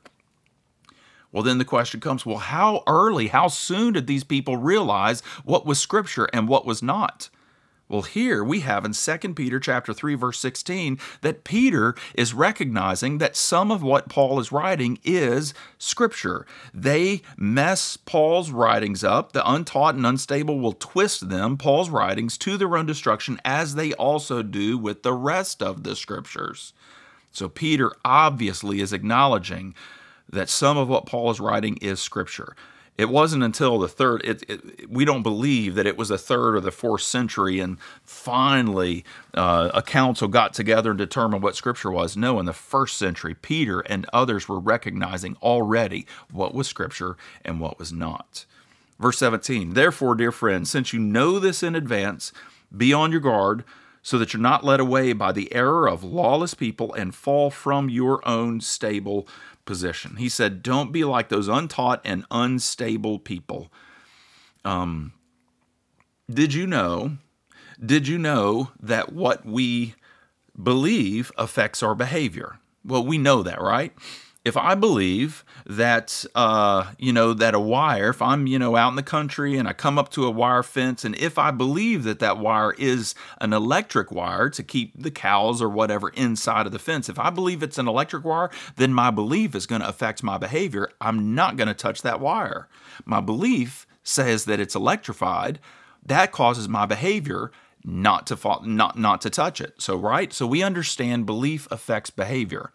Well, 1.32 1.42
then 1.42 1.58
the 1.58 1.64
question 1.64 2.00
comes 2.00 2.24
well, 2.24 2.38
how 2.38 2.82
early, 2.86 3.28
how 3.28 3.48
soon 3.48 3.92
did 3.92 4.06
these 4.06 4.24
people 4.24 4.56
realize 4.56 5.20
what 5.44 5.66
was 5.66 5.78
scripture 5.78 6.28
and 6.32 6.48
what 6.48 6.66
was 6.66 6.82
not? 6.82 7.28
Well, 7.90 8.02
here 8.02 8.44
we 8.44 8.60
have 8.60 8.84
in 8.84 8.92
2 8.92 9.34
Peter 9.34 9.58
chapter 9.58 9.92
3 9.92 10.14
verse 10.14 10.38
16 10.38 10.96
that 11.22 11.42
Peter 11.42 11.96
is 12.14 12.32
recognizing 12.32 13.18
that 13.18 13.34
some 13.34 13.72
of 13.72 13.82
what 13.82 14.08
Paul 14.08 14.38
is 14.38 14.52
writing 14.52 15.00
is 15.02 15.52
scripture. 15.76 16.46
They 16.72 17.22
mess 17.36 17.96
Paul's 17.96 18.52
writings 18.52 19.02
up. 19.02 19.32
The 19.32 19.50
untaught 19.50 19.96
and 19.96 20.06
unstable 20.06 20.60
will 20.60 20.74
twist 20.74 21.30
them, 21.30 21.56
Paul's 21.56 21.90
writings, 21.90 22.38
to 22.38 22.56
their 22.56 22.76
own 22.76 22.86
destruction 22.86 23.40
as 23.44 23.74
they 23.74 23.92
also 23.94 24.44
do 24.44 24.78
with 24.78 25.02
the 25.02 25.12
rest 25.12 25.60
of 25.60 25.82
the 25.82 25.96
scriptures. 25.96 26.72
So 27.32 27.48
Peter 27.48 27.90
obviously 28.04 28.80
is 28.80 28.92
acknowledging 28.92 29.74
that 30.28 30.48
some 30.48 30.76
of 30.76 30.88
what 30.88 31.06
Paul 31.06 31.32
is 31.32 31.40
writing 31.40 31.76
is 31.78 32.00
scripture. 32.00 32.54
It 33.00 33.08
wasn't 33.08 33.42
until 33.42 33.78
the 33.78 33.88
third, 33.88 34.20
it, 34.24 34.44
it, 34.46 34.90
we 34.90 35.06
don't 35.06 35.22
believe 35.22 35.74
that 35.76 35.86
it 35.86 35.96
was 35.96 36.10
the 36.10 36.18
third 36.18 36.54
or 36.54 36.60
the 36.60 36.70
fourth 36.70 37.00
century 37.00 37.58
and 37.58 37.78
finally 38.04 39.06
uh, 39.32 39.70
a 39.72 39.80
council 39.80 40.28
got 40.28 40.52
together 40.52 40.90
and 40.90 40.98
determined 40.98 41.42
what 41.42 41.56
scripture 41.56 41.90
was. 41.90 42.14
No, 42.14 42.38
in 42.38 42.44
the 42.44 42.52
first 42.52 42.98
century, 42.98 43.34
Peter 43.34 43.80
and 43.80 44.04
others 44.12 44.50
were 44.50 44.60
recognizing 44.60 45.38
already 45.40 46.06
what 46.30 46.54
was 46.54 46.68
scripture 46.68 47.16
and 47.42 47.58
what 47.58 47.78
was 47.78 47.90
not. 47.90 48.44
Verse 48.98 49.16
17, 49.16 49.72
therefore, 49.72 50.14
dear 50.14 50.30
friends, 50.30 50.68
since 50.68 50.92
you 50.92 51.00
know 51.00 51.38
this 51.38 51.62
in 51.62 51.74
advance, 51.74 52.34
be 52.76 52.92
on 52.92 53.12
your 53.12 53.22
guard 53.22 53.64
so 54.02 54.18
that 54.18 54.34
you're 54.34 54.42
not 54.42 54.64
led 54.64 54.80
away 54.80 55.14
by 55.14 55.32
the 55.32 55.52
error 55.54 55.88
of 55.88 56.04
lawless 56.04 56.54
people 56.54 56.92
and 56.94 57.14
fall 57.14 57.50
from 57.50 57.88
your 57.88 58.26
own 58.28 58.60
stable 58.60 59.26
position. 59.70 60.16
He 60.16 60.28
said, 60.28 60.64
Don't 60.64 60.90
be 60.90 61.04
like 61.04 61.28
those 61.28 61.46
untaught 61.46 62.00
and 62.04 62.24
unstable 62.28 63.20
people. 63.20 63.70
Um, 64.64 65.12
did 66.28 66.52
you 66.52 66.66
know? 66.66 67.18
Did 67.78 68.08
you 68.08 68.18
know 68.18 68.72
that 68.80 69.12
what 69.12 69.46
we 69.46 69.94
believe 70.60 71.30
affects 71.38 71.84
our 71.84 71.94
behavior? 71.94 72.58
Well, 72.84 73.06
we 73.06 73.16
know 73.16 73.44
that, 73.44 73.60
right? 73.60 73.92
If 74.44 74.56
I 74.56 74.74
believe 74.74 75.44
that 75.66 76.24
uh, 76.34 76.92
you 76.98 77.12
know 77.12 77.34
that 77.34 77.54
a 77.54 77.60
wire, 77.60 78.08
if 78.08 78.22
I'm 78.22 78.46
you 78.46 78.58
know 78.58 78.74
out 78.74 78.88
in 78.88 78.96
the 78.96 79.02
country 79.02 79.56
and 79.56 79.68
I 79.68 79.74
come 79.74 79.98
up 79.98 80.08
to 80.10 80.26
a 80.26 80.30
wire 80.30 80.62
fence, 80.62 81.04
and 81.04 81.14
if 81.16 81.38
I 81.38 81.50
believe 81.50 82.04
that 82.04 82.20
that 82.20 82.38
wire 82.38 82.72
is 82.78 83.14
an 83.40 83.52
electric 83.52 84.10
wire 84.10 84.48
to 84.50 84.62
keep 84.62 85.00
the 85.00 85.10
cows 85.10 85.60
or 85.60 85.68
whatever 85.68 86.08
inside 86.10 86.66
of 86.66 86.72
the 86.72 86.78
fence, 86.78 87.08
if 87.08 87.18
I 87.18 87.28
believe 87.30 87.62
it's 87.62 87.78
an 87.78 87.88
electric 87.88 88.24
wire, 88.24 88.50
then 88.76 88.94
my 88.94 89.10
belief 89.10 89.54
is 89.54 89.66
going 89.66 89.82
to 89.82 89.88
affect 89.88 90.22
my 90.22 90.38
behavior. 90.38 90.90
I'm 91.00 91.34
not 91.34 91.56
going 91.56 91.68
to 91.68 91.74
touch 91.74 92.00
that 92.02 92.20
wire. 92.20 92.68
My 93.04 93.20
belief 93.20 93.86
says 94.02 94.46
that 94.46 94.60
it's 94.60 94.74
electrified. 94.74 95.58
That 96.04 96.32
causes 96.32 96.66
my 96.66 96.86
behavior 96.86 97.52
not 97.84 98.26
to 98.28 98.36
fall, 98.36 98.62
not 98.64 98.98
not 98.98 99.20
to 99.20 99.30
touch 99.30 99.60
it. 99.60 99.74
So 99.82 99.96
right, 99.96 100.32
so 100.32 100.46
we 100.46 100.62
understand 100.62 101.26
belief 101.26 101.68
affects 101.70 102.08
behavior. 102.08 102.72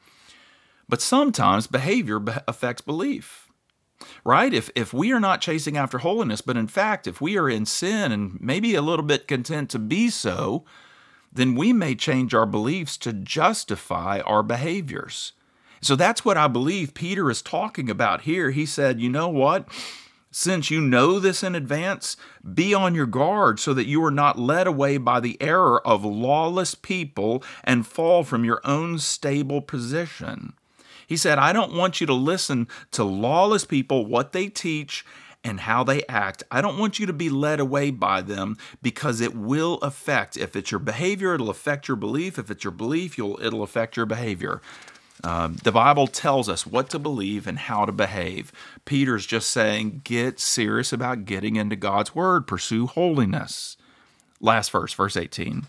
But 0.88 1.02
sometimes 1.02 1.68
behavior 1.68 2.24
affects 2.48 2.82
belief. 2.82 3.50
Right? 4.24 4.54
If 4.54 4.70
if 4.76 4.94
we 4.94 5.14
are 5.14 5.20
not 5.20 5.42
chasing 5.42 5.78
after 5.78 6.00
holiness, 6.00 6.42
but 6.42 6.58
in 6.58 6.68
fact, 6.68 7.08
if 7.08 7.22
we 7.22 7.38
are 7.38 7.50
in 7.50 7.66
sin 7.66 8.12
and 8.12 8.38
maybe 8.42 8.76
a 8.76 8.82
little 8.82 9.06
bit 9.06 9.28
content 9.28 9.70
to 9.72 9.80
be 9.80 10.10
so, 10.10 10.66
then 11.32 11.56
we 11.56 11.72
may 11.74 11.96
change 11.96 12.34
our 12.34 12.46
beliefs 12.46 12.98
to 12.98 13.14
justify 13.14 14.20
our 14.22 14.44
behaviors. 14.44 15.32
So 15.82 15.96
that's 15.96 16.26
what 16.26 16.38
I 16.38 16.48
believe 16.48 16.94
Peter 16.94 17.30
is 17.32 17.42
talking 17.42 17.90
about 17.90 18.22
here. 18.22 18.52
He 18.52 18.66
said, 18.66 19.00
"You 19.00 19.10
know 19.10 19.30
what? 19.30 19.68
Since 20.30 20.70
you 20.70 20.82
know 20.82 21.18
this 21.20 21.42
in 21.42 21.56
advance, 21.56 22.18
be 22.54 22.74
on 22.74 22.96
your 22.96 23.06
guard 23.06 23.60
so 23.60 23.74
that 23.74 23.88
you 23.88 24.04
are 24.04 24.12
not 24.12 24.38
led 24.38 24.68
away 24.68 24.98
by 24.98 25.22
the 25.22 25.42
error 25.42 25.86
of 25.88 26.04
lawless 26.04 26.76
people 26.76 27.42
and 27.64 27.88
fall 27.88 28.24
from 28.26 28.44
your 28.44 28.60
own 28.66 29.00
stable 29.00 29.62
position." 29.62 30.54
He 31.08 31.18
said, 31.18 31.38
I 31.38 31.54
don't 31.54 31.74
want 31.74 32.02
you 32.02 32.08
to 32.08 32.14
listen 32.14 32.68
to 32.92 33.04
lawless 33.04 33.66
people, 33.66 34.06
what 34.06 34.32
they 34.32 34.48
teach, 34.48 35.06
and 35.44 35.62
how 35.62 35.84
they 35.84 36.04
act. 36.10 36.44
I 36.50 36.62
don't 36.62 36.80
want 36.80 37.00
you 37.00 37.06
to 37.06 37.14
be 37.14 37.30
led 37.30 37.60
away 37.60 37.92
by 37.92 38.22
them 38.22 38.58
because 38.82 39.22
it 39.22 39.36
will 39.36 39.76
affect. 39.76 40.38
If 40.38 40.56
it's 40.56 40.72
your 40.72 40.80
behavior, 40.80 41.36
it'll 41.36 41.52
affect 41.52 41.88
your 41.88 41.98
belief. 41.98 42.40
If 42.40 42.50
it's 42.50 42.64
your 42.64 42.72
belief, 42.72 43.20
it'll 43.20 43.64
affect 43.64 43.96
your 43.96 44.08
behavior. 44.08 44.62
Um, 45.24 45.58
the 45.64 45.72
Bible 45.72 46.08
tells 46.08 46.50
us 46.50 46.68
what 46.68 46.90
to 46.90 47.00
believe 47.00 47.48
and 47.48 47.58
how 47.58 47.86
to 47.86 47.92
behave. 47.92 48.52
Peter's 48.84 49.26
just 49.26 49.50
saying, 49.50 50.02
get 50.04 50.40
serious 50.40 50.92
about 50.92 51.26
getting 51.26 51.56
into 51.56 51.76
God's 51.76 52.14
Word, 52.14 52.48
pursue 52.48 52.88
holiness. 52.88 53.78
Last 54.42 54.72
verse, 54.72 54.94
verse 54.94 55.16
18. 55.16 55.68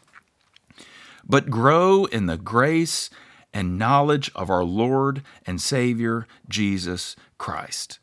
But 1.29 1.51
grow 1.51 2.07
in 2.07 2.27
the 2.27 2.37
grace 2.37 3.11
and 3.57 3.79
knowledge 3.79 4.31
of 4.35 4.51
our 4.51 4.65
Lord 4.65 5.23
and 5.47 5.63
Savior, 5.63 6.27
Jesus 6.47 7.17
Christ. 7.39 7.99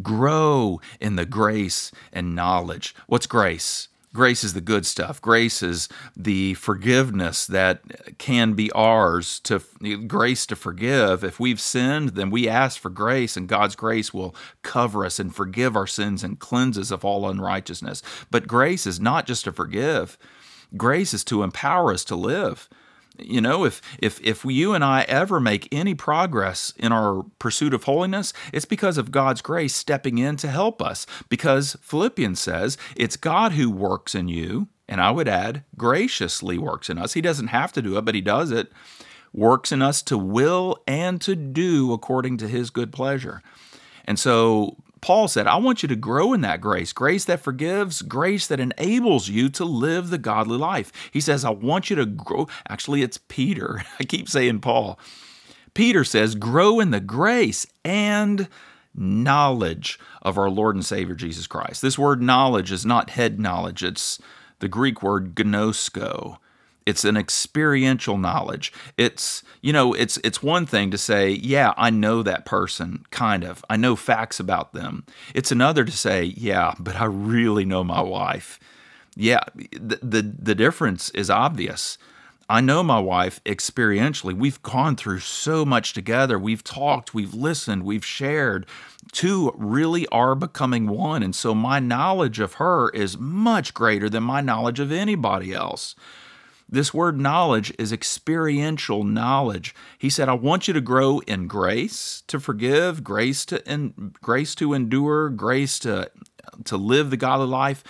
Grow 0.00 0.80
in 0.98 1.16
the 1.16 1.26
grace 1.26 1.92
and 2.14 2.34
knowledge. 2.34 2.94
What's 3.06 3.26
grace? 3.26 3.88
Grace 4.14 4.42
is 4.42 4.54
the 4.54 4.62
good 4.62 4.86
stuff. 4.86 5.20
Grace 5.20 5.62
is 5.62 5.90
the 6.16 6.54
forgiveness 6.54 7.46
that 7.46 7.82
can 8.16 8.54
be 8.54 8.72
ours 8.72 9.38
to 9.40 9.60
grace 10.06 10.46
to 10.46 10.56
forgive. 10.56 11.22
If 11.22 11.38
we've 11.38 11.60
sinned, 11.60 12.10
then 12.10 12.30
we 12.30 12.48
ask 12.48 12.80
for 12.80 12.88
grace, 12.88 13.36
and 13.36 13.46
God's 13.46 13.76
grace 13.76 14.14
will 14.14 14.34
cover 14.62 15.04
us 15.04 15.18
and 15.18 15.34
forgive 15.34 15.76
our 15.76 15.86
sins 15.86 16.24
and 16.24 16.38
cleanse 16.38 16.78
us 16.78 16.90
of 16.90 17.04
all 17.04 17.28
unrighteousness. 17.28 18.02
But 18.30 18.48
grace 18.48 18.86
is 18.86 18.98
not 18.98 19.26
just 19.26 19.44
to 19.44 19.52
forgive, 19.52 20.16
grace 20.74 21.12
is 21.12 21.22
to 21.24 21.42
empower 21.42 21.92
us 21.92 22.02
to 22.04 22.16
live. 22.16 22.66
You 23.22 23.40
know, 23.40 23.64
if 23.64 23.80
if 23.98 24.20
if 24.22 24.44
you 24.44 24.74
and 24.74 24.84
I 24.84 25.02
ever 25.02 25.40
make 25.40 25.68
any 25.72 25.94
progress 25.94 26.72
in 26.76 26.92
our 26.92 27.24
pursuit 27.38 27.74
of 27.74 27.84
holiness, 27.84 28.32
it's 28.52 28.64
because 28.64 28.98
of 28.98 29.10
God's 29.10 29.42
grace 29.42 29.74
stepping 29.74 30.18
in 30.18 30.36
to 30.36 30.48
help 30.48 30.82
us. 30.82 31.06
Because 31.28 31.76
Philippians 31.80 32.40
says 32.40 32.78
it's 32.96 33.16
God 33.16 33.52
who 33.52 33.70
works 33.70 34.14
in 34.14 34.28
you, 34.28 34.68
and 34.88 35.00
I 35.00 35.10
would 35.10 35.28
add, 35.28 35.64
graciously 35.76 36.58
works 36.58 36.90
in 36.90 36.98
us. 36.98 37.14
He 37.14 37.20
doesn't 37.20 37.48
have 37.48 37.72
to 37.72 37.82
do 37.82 37.96
it, 37.96 38.04
but 38.04 38.14
he 38.14 38.20
does 38.20 38.50
it. 38.50 38.72
Works 39.32 39.70
in 39.70 39.80
us 39.80 40.02
to 40.02 40.18
will 40.18 40.82
and 40.86 41.20
to 41.20 41.36
do 41.36 41.92
according 41.92 42.38
to 42.38 42.48
his 42.48 42.70
good 42.70 42.92
pleasure. 42.92 43.42
And 44.04 44.18
so 44.18 44.76
Paul 45.00 45.28
said, 45.28 45.46
I 45.46 45.56
want 45.56 45.82
you 45.82 45.88
to 45.88 45.96
grow 45.96 46.32
in 46.32 46.42
that 46.42 46.60
grace, 46.60 46.92
grace 46.92 47.24
that 47.24 47.40
forgives, 47.40 48.02
grace 48.02 48.46
that 48.46 48.60
enables 48.60 49.28
you 49.28 49.48
to 49.50 49.64
live 49.64 50.10
the 50.10 50.18
godly 50.18 50.58
life. 50.58 50.92
He 51.10 51.20
says, 51.20 51.44
I 51.44 51.50
want 51.50 51.90
you 51.90 51.96
to 51.96 52.06
grow. 52.06 52.48
Actually, 52.68 53.02
it's 53.02 53.18
Peter. 53.28 53.82
I 54.00 54.04
keep 54.04 54.28
saying 54.28 54.60
Paul. 54.60 54.98
Peter 55.74 56.04
says, 56.04 56.34
grow 56.34 56.80
in 56.80 56.90
the 56.90 57.00
grace 57.00 57.66
and 57.84 58.48
knowledge 58.94 59.98
of 60.20 60.36
our 60.36 60.50
Lord 60.50 60.74
and 60.74 60.84
Savior 60.84 61.14
Jesus 61.14 61.46
Christ. 61.46 61.80
This 61.80 61.98
word 61.98 62.20
knowledge 62.20 62.72
is 62.72 62.84
not 62.84 63.10
head 63.10 63.40
knowledge, 63.40 63.82
it's 63.82 64.18
the 64.58 64.68
Greek 64.68 65.02
word 65.02 65.34
gnosko. 65.34 66.38
It's 66.86 67.04
an 67.04 67.16
experiential 67.16 68.18
knowledge. 68.18 68.72
It's, 68.96 69.42
you 69.60 69.72
know, 69.72 69.92
it's 69.92 70.18
it's 70.24 70.42
one 70.42 70.66
thing 70.66 70.90
to 70.90 70.98
say, 70.98 71.30
yeah, 71.30 71.74
I 71.76 71.90
know 71.90 72.22
that 72.22 72.46
person 72.46 73.04
kind 73.10 73.44
of. 73.44 73.64
I 73.68 73.76
know 73.76 73.96
facts 73.96 74.40
about 74.40 74.72
them. 74.72 75.04
It's 75.34 75.52
another 75.52 75.84
to 75.84 75.92
say, 75.92 76.24
yeah, 76.24 76.74
but 76.78 76.96
I 76.96 77.04
really 77.04 77.64
know 77.64 77.84
my 77.84 78.00
wife. 78.00 78.58
Yeah, 79.14 79.40
the 79.72 79.98
the, 80.02 80.22
the 80.22 80.54
difference 80.54 81.10
is 81.10 81.30
obvious. 81.30 81.98
I 82.50 82.60
know 82.60 82.82
my 82.82 82.98
wife 82.98 83.40
experientially. 83.44 84.34
We've 84.34 84.60
gone 84.62 84.96
through 84.96 85.20
so 85.20 85.64
much 85.64 85.92
together. 85.92 86.36
We've 86.36 86.64
talked, 86.64 87.14
we've 87.14 87.32
listened, 87.32 87.84
we've 87.84 88.04
shared. 88.04 88.66
Two 89.12 89.52
really 89.56 90.08
are 90.08 90.34
becoming 90.34 90.88
one. 90.88 91.22
And 91.22 91.32
so 91.32 91.54
my 91.54 91.78
knowledge 91.78 92.40
of 92.40 92.54
her 92.54 92.90
is 92.90 93.16
much 93.16 93.72
greater 93.72 94.10
than 94.10 94.24
my 94.24 94.40
knowledge 94.40 94.80
of 94.80 94.90
anybody 94.90 95.54
else. 95.54 95.94
This 96.72 96.94
word 96.94 97.18
knowledge 97.18 97.72
is 97.78 97.92
experiential 97.92 99.02
knowledge. 99.02 99.74
He 99.98 100.08
said, 100.08 100.28
I 100.28 100.34
want 100.34 100.68
you 100.68 100.74
to 100.74 100.80
grow 100.80 101.18
in 101.20 101.48
grace 101.48 102.22
to 102.28 102.38
forgive, 102.38 103.02
grace 103.02 103.44
to 103.46 103.68
in, 103.70 104.14
grace 104.22 104.54
to 104.56 104.72
endure, 104.72 105.30
grace 105.30 105.80
to 105.80 106.10
to 106.64 106.76
live 106.76 107.10
the 107.10 107.16
godly 107.16 107.48
life, 107.48 107.82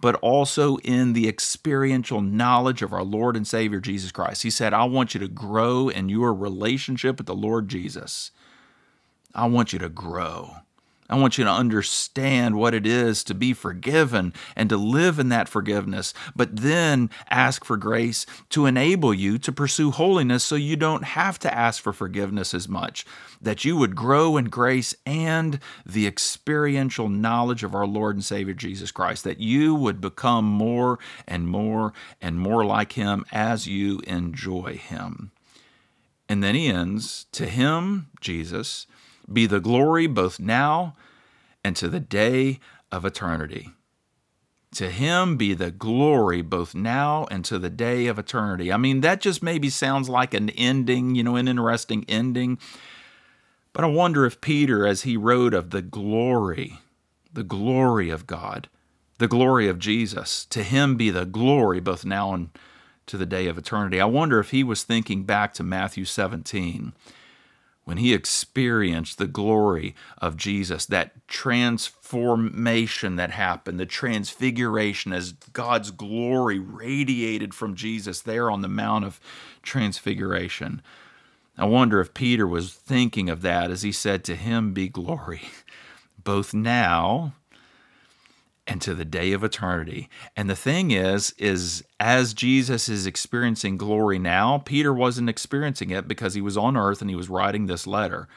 but 0.00 0.14
also 0.16 0.76
in 0.78 1.14
the 1.14 1.28
experiential 1.28 2.20
knowledge 2.20 2.80
of 2.82 2.92
our 2.92 3.02
Lord 3.02 3.36
and 3.36 3.46
Savior 3.46 3.80
Jesus 3.80 4.12
Christ. 4.12 4.44
He 4.44 4.50
said, 4.50 4.72
I 4.72 4.84
want 4.84 5.14
you 5.14 5.20
to 5.20 5.28
grow 5.28 5.88
in 5.88 6.08
your 6.08 6.32
relationship 6.32 7.18
with 7.18 7.26
the 7.26 7.34
Lord 7.34 7.68
Jesus. 7.68 8.30
I 9.34 9.46
want 9.46 9.72
you 9.72 9.80
to 9.80 9.88
grow. 9.88 10.58
I 11.08 11.18
want 11.18 11.38
you 11.38 11.44
to 11.44 11.50
understand 11.50 12.56
what 12.56 12.74
it 12.74 12.86
is 12.86 13.24
to 13.24 13.34
be 13.34 13.54
forgiven 13.54 14.34
and 14.54 14.68
to 14.68 14.76
live 14.76 15.18
in 15.18 15.30
that 15.30 15.48
forgiveness, 15.48 16.12
but 16.36 16.54
then 16.54 17.08
ask 17.30 17.64
for 17.64 17.78
grace 17.78 18.26
to 18.50 18.66
enable 18.66 19.14
you 19.14 19.38
to 19.38 19.50
pursue 19.50 19.90
holiness 19.90 20.44
so 20.44 20.54
you 20.54 20.76
don't 20.76 21.04
have 21.04 21.38
to 21.40 21.54
ask 21.54 21.82
for 21.82 21.94
forgiveness 21.94 22.52
as 22.52 22.68
much. 22.68 23.06
That 23.40 23.64
you 23.64 23.76
would 23.76 23.96
grow 23.96 24.36
in 24.36 24.46
grace 24.46 24.94
and 25.06 25.60
the 25.86 26.06
experiential 26.06 27.08
knowledge 27.08 27.64
of 27.64 27.74
our 27.74 27.86
Lord 27.86 28.16
and 28.16 28.24
Savior 28.24 28.54
Jesus 28.54 28.90
Christ, 28.90 29.24
that 29.24 29.38
you 29.38 29.74
would 29.74 30.02
become 30.02 30.44
more 30.44 30.98
and 31.26 31.48
more 31.48 31.94
and 32.20 32.38
more 32.38 32.66
like 32.66 32.92
Him 32.92 33.24
as 33.32 33.66
you 33.66 34.00
enjoy 34.06 34.74
Him. 34.76 35.30
And 36.28 36.42
then 36.42 36.54
he 36.54 36.66
ends, 36.66 37.26
To 37.32 37.46
Him, 37.46 38.08
Jesus, 38.20 38.86
be 39.30 39.46
the 39.46 39.60
glory 39.60 40.06
both 40.06 40.40
now 40.40 40.96
and 41.64 41.76
to 41.76 41.88
the 41.88 42.00
day 42.00 42.60
of 42.90 43.04
eternity. 43.04 43.70
To 44.74 44.90
him 44.90 45.36
be 45.36 45.54
the 45.54 45.70
glory 45.70 46.42
both 46.42 46.74
now 46.74 47.26
and 47.30 47.44
to 47.46 47.58
the 47.58 47.70
day 47.70 48.06
of 48.06 48.18
eternity. 48.18 48.72
I 48.72 48.76
mean, 48.76 49.00
that 49.00 49.20
just 49.20 49.42
maybe 49.42 49.70
sounds 49.70 50.08
like 50.08 50.34
an 50.34 50.50
ending, 50.50 51.14
you 51.14 51.22
know, 51.22 51.36
an 51.36 51.48
interesting 51.48 52.04
ending. 52.08 52.58
But 53.72 53.84
I 53.84 53.88
wonder 53.88 54.26
if 54.26 54.40
Peter, 54.40 54.86
as 54.86 55.02
he 55.02 55.16
wrote 55.16 55.54
of 55.54 55.70
the 55.70 55.82
glory, 55.82 56.80
the 57.32 57.44
glory 57.44 58.10
of 58.10 58.26
God, 58.26 58.68
the 59.18 59.28
glory 59.28 59.68
of 59.68 59.78
Jesus, 59.78 60.44
to 60.46 60.62
him 60.62 60.96
be 60.96 61.10
the 61.10 61.24
glory 61.24 61.80
both 61.80 62.04
now 62.04 62.34
and 62.34 62.50
to 63.06 63.16
the 63.16 63.26
day 63.26 63.46
of 63.46 63.56
eternity. 63.56 64.00
I 64.00 64.04
wonder 64.04 64.38
if 64.38 64.50
he 64.50 64.62
was 64.62 64.82
thinking 64.82 65.24
back 65.24 65.54
to 65.54 65.62
Matthew 65.62 66.04
17 66.04 66.92
when 67.88 67.96
he 67.96 68.12
experienced 68.12 69.16
the 69.16 69.26
glory 69.26 69.94
of 70.18 70.36
Jesus, 70.36 70.84
that 70.84 71.26
transformation 71.26 73.16
that 73.16 73.30
happened, 73.30 73.80
the 73.80 73.86
transfiguration 73.86 75.10
as 75.10 75.32
God's 75.54 75.90
glory 75.90 76.58
radiated 76.58 77.54
from 77.54 77.74
Jesus 77.74 78.20
there 78.20 78.50
on 78.50 78.60
the 78.60 78.68
Mount 78.68 79.06
of 79.06 79.18
Transfiguration. 79.62 80.82
I 81.56 81.64
wonder 81.64 81.98
if 81.98 82.12
Peter 82.12 82.46
was 82.46 82.74
thinking 82.74 83.30
of 83.30 83.40
that 83.40 83.70
as 83.70 83.80
he 83.80 83.92
said, 83.92 84.22
To 84.24 84.36
him 84.36 84.74
be 84.74 84.90
glory, 84.90 85.48
both 86.22 86.52
now 86.52 87.32
and 88.68 88.82
to 88.82 88.94
the 88.94 89.04
day 89.04 89.32
of 89.32 89.42
eternity. 89.42 90.10
And 90.36 90.48
the 90.48 90.54
thing 90.54 90.90
is 90.90 91.34
is 91.38 91.82
as 91.98 92.34
Jesus 92.34 92.88
is 92.88 93.06
experiencing 93.06 93.78
glory 93.78 94.18
now, 94.18 94.58
Peter 94.58 94.92
wasn't 94.92 95.30
experiencing 95.30 95.90
it 95.90 96.06
because 96.06 96.34
he 96.34 96.42
was 96.42 96.56
on 96.56 96.76
earth 96.76 97.00
and 97.00 97.08
he 97.08 97.16
was 97.16 97.30
writing 97.30 97.66
this 97.66 97.86
letter. 97.86 98.28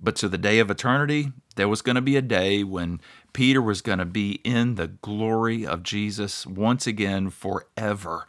But 0.00 0.16
to 0.16 0.28
the 0.28 0.38
day 0.38 0.58
of 0.58 0.70
eternity, 0.70 1.32
there 1.56 1.68
was 1.68 1.80
going 1.80 1.96
to 1.96 2.02
be 2.02 2.16
a 2.16 2.22
day 2.22 2.62
when 2.62 3.00
Peter 3.32 3.62
was 3.62 3.80
going 3.80 4.00
to 4.00 4.04
be 4.04 4.40
in 4.44 4.74
the 4.74 4.88
glory 4.88 5.66
of 5.66 5.82
Jesus 5.82 6.46
once 6.46 6.86
again 6.86 7.30
forever. 7.30 8.26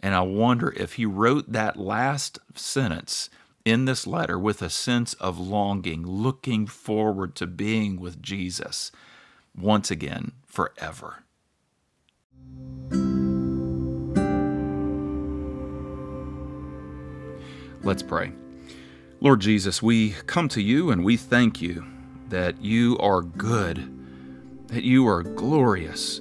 And 0.00 0.14
I 0.14 0.22
wonder 0.22 0.72
if 0.76 0.94
he 0.94 1.06
wrote 1.06 1.52
that 1.52 1.76
last 1.76 2.40
sentence 2.56 3.30
in 3.64 3.84
this 3.84 4.06
letter 4.08 4.38
with 4.38 4.60
a 4.60 4.70
sense 4.70 5.14
of 5.14 5.38
longing, 5.38 6.04
looking 6.04 6.66
forward 6.66 7.36
to 7.36 7.46
being 7.46 8.00
with 8.00 8.20
Jesus 8.20 8.90
once 9.56 9.90
again 9.90 10.32
forever. 10.46 11.24
Let's 17.84 18.02
pray. 18.02 18.32
Lord 19.20 19.40
Jesus, 19.40 19.82
we 19.82 20.10
come 20.26 20.48
to 20.48 20.62
you 20.62 20.90
and 20.90 21.04
we 21.04 21.16
thank 21.16 21.60
you 21.60 21.84
that 22.28 22.62
you 22.62 22.96
are 22.98 23.22
good, 23.22 23.88
that 24.68 24.84
you 24.84 25.06
are 25.06 25.22
glorious. 25.22 26.20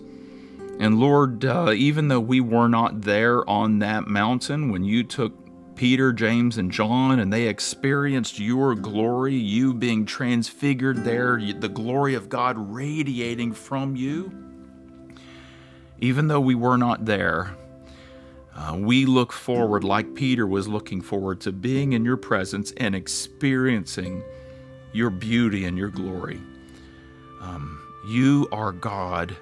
And 0.80 1.00
Lord, 1.00 1.46
uh, 1.46 1.72
even 1.76 2.08
though 2.08 2.20
we 2.20 2.42
were 2.42 2.68
not 2.68 3.02
there 3.02 3.48
on 3.48 3.80
that 3.80 4.08
mountain 4.08 4.72
when 4.72 4.84
you 4.84 5.04
took 5.04 5.41
Peter, 5.82 6.14
James, 6.14 6.60
and 6.60 6.72
John, 6.72 7.20
and 7.20 7.34
they 7.34 7.48
experienced 7.48 8.38
your 8.38 8.76
glory, 8.76 9.34
you 9.34 9.74
being 9.74 10.06
transfigured 10.06 11.04
there, 11.04 11.42
the 11.42 11.68
glory 11.68 12.14
of 12.14 12.30
God 12.30 12.56
radiating 12.72 13.52
from 13.52 13.96
you. 13.96 14.32
Even 16.00 16.28
though 16.28 16.40
we 16.40 16.54
were 16.54 16.78
not 16.78 17.06
there, 17.06 17.56
uh, 18.56 18.78
we 18.78 19.08
look 19.08 19.34
forward, 19.34 19.84
like 19.84 20.14
Peter 20.14 20.46
was 20.46 20.68
looking 20.68 21.02
forward, 21.02 21.42
to 21.42 21.52
being 21.52 21.94
in 21.94 22.06
your 22.06 22.16
presence 22.16 22.72
and 22.78 22.94
experiencing 22.94 24.24
your 24.94 25.10
beauty 25.10 25.66
and 25.66 25.80
your 25.80 25.90
glory. 25.90 26.40
Um, 27.42 27.82
you 28.08 28.48
are 28.52 28.72
God 28.72 29.36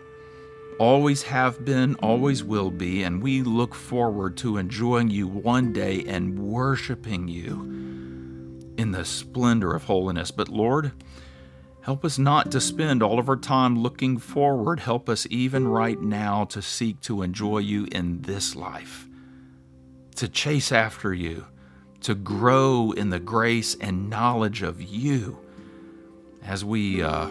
always 0.80 1.24
have 1.24 1.64
been, 1.66 1.96
always 1.96 2.44
will 2.44 2.72
be, 2.72 3.04
and 3.04 3.22
we 3.22 3.44
look 3.44 3.76
forward 3.76 4.38
to 4.38 4.58
enjoying 4.58 5.10
you 5.10 5.28
one 5.28 5.74
day 5.74 6.04
and 6.08 6.40
worshiping 6.40 7.28
you 7.28 8.74
in 8.78 8.92
the 8.92 9.04
splendor 9.04 9.76
of 9.76 9.84
holiness. 9.84 10.32
But 10.32 10.48
Lord, 10.48 10.94
help 11.82 12.06
us 12.06 12.18
not 12.18 12.50
to 12.52 12.62
spend 12.62 13.04
all 13.04 13.20
of 13.20 13.28
our 13.30 13.36
time 13.36 13.78
looking 13.78 14.18
forward. 14.18 14.80
Help 14.80 15.10
us 15.10 15.28
even 15.30 15.68
right 15.68 16.00
now 16.00 16.46
to 16.46 16.62
seek 16.62 17.02
to 17.02 17.22
enjoy 17.22 17.60
you 17.60 17.88
in 17.92 18.22
this 18.22 18.56
life, 18.56 19.06
to 20.16 20.30
chase 20.30 20.72
after 20.72 21.14
you, 21.14 21.46
to 22.02 22.16
grow 22.16 22.92
in 22.94 23.10
the 23.10 23.20
grace 23.20 23.76
and 23.82 24.10
knowledge 24.10 24.62
of 24.62 24.82
you 24.82 25.38
as 26.42 26.64
we. 26.64 27.04
Uh, 27.04 27.30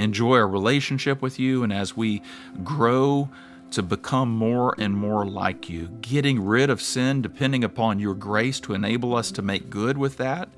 enjoy 0.00 0.36
our 0.36 0.48
relationship 0.48 1.22
with 1.22 1.38
you 1.38 1.62
and 1.62 1.72
as 1.72 1.96
we 1.96 2.22
grow 2.64 3.28
to 3.72 3.82
become 3.82 4.30
more 4.30 4.74
and 4.78 4.96
more 4.96 5.24
like 5.24 5.68
you, 5.70 5.88
getting 6.00 6.44
rid 6.44 6.70
of 6.70 6.82
sin, 6.82 7.22
depending 7.22 7.62
upon 7.62 8.00
your 8.00 8.14
grace 8.14 8.60
to 8.60 8.74
enable 8.74 9.14
us 9.14 9.30
to 9.32 9.42
make 9.42 9.70
good 9.70 9.96
with 9.96 10.16
that, 10.16 10.48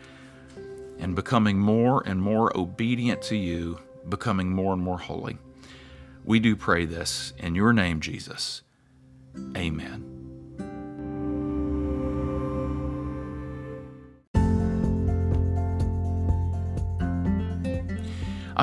and 0.99 1.15
becoming 1.15 1.59
more 1.59 2.03
and 2.07 2.23
more 2.23 2.57
obedient 2.57 3.21
to 3.21 3.37
you, 3.37 3.79
becoming 4.09 4.51
more 4.51 4.73
and 4.73 4.83
more 4.83 4.99
holy. 4.99 5.37
We 6.25 6.41
do 6.41 6.57
pray 6.57 6.87
this 6.87 7.33
in 7.39 7.55
your 7.55 7.73
name, 7.73 8.01
Jesus. 8.01 8.63
Amen. 9.57 10.12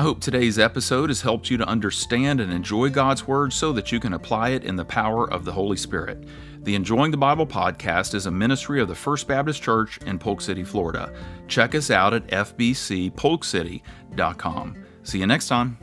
I 0.00 0.02
hope 0.02 0.18
today's 0.18 0.58
episode 0.58 1.10
has 1.10 1.20
helped 1.20 1.50
you 1.50 1.58
to 1.58 1.68
understand 1.68 2.40
and 2.40 2.50
enjoy 2.50 2.88
God's 2.88 3.28
Word 3.28 3.52
so 3.52 3.70
that 3.74 3.92
you 3.92 4.00
can 4.00 4.14
apply 4.14 4.52
it 4.52 4.64
in 4.64 4.74
the 4.74 4.82
power 4.82 5.30
of 5.30 5.44
the 5.44 5.52
Holy 5.52 5.76
Spirit. 5.76 6.24
The 6.62 6.74
Enjoying 6.74 7.10
the 7.10 7.18
Bible 7.18 7.46
podcast 7.46 8.14
is 8.14 8.24
a 8.24 8.30
ministry 8.30 8.80
of 8.80 8.88
the 8.88 8.94
First 8.94 9.28
Baptist 9.28 9.62
Church 9.62 9.98
in 10.06 10.18
Polk 10.18 10.40
City, 10.40 10.64
Florida. 10.64 11.12
Check 11.48 11.74
us 11.74 11.90
out 11.90 12.14
at 12.14 12.26
fbcpolkcity.com. 12.28 14.84
See 15.02 15.18
you 15.18 15.26
next 15.26 15.48
time. 15.48 15.76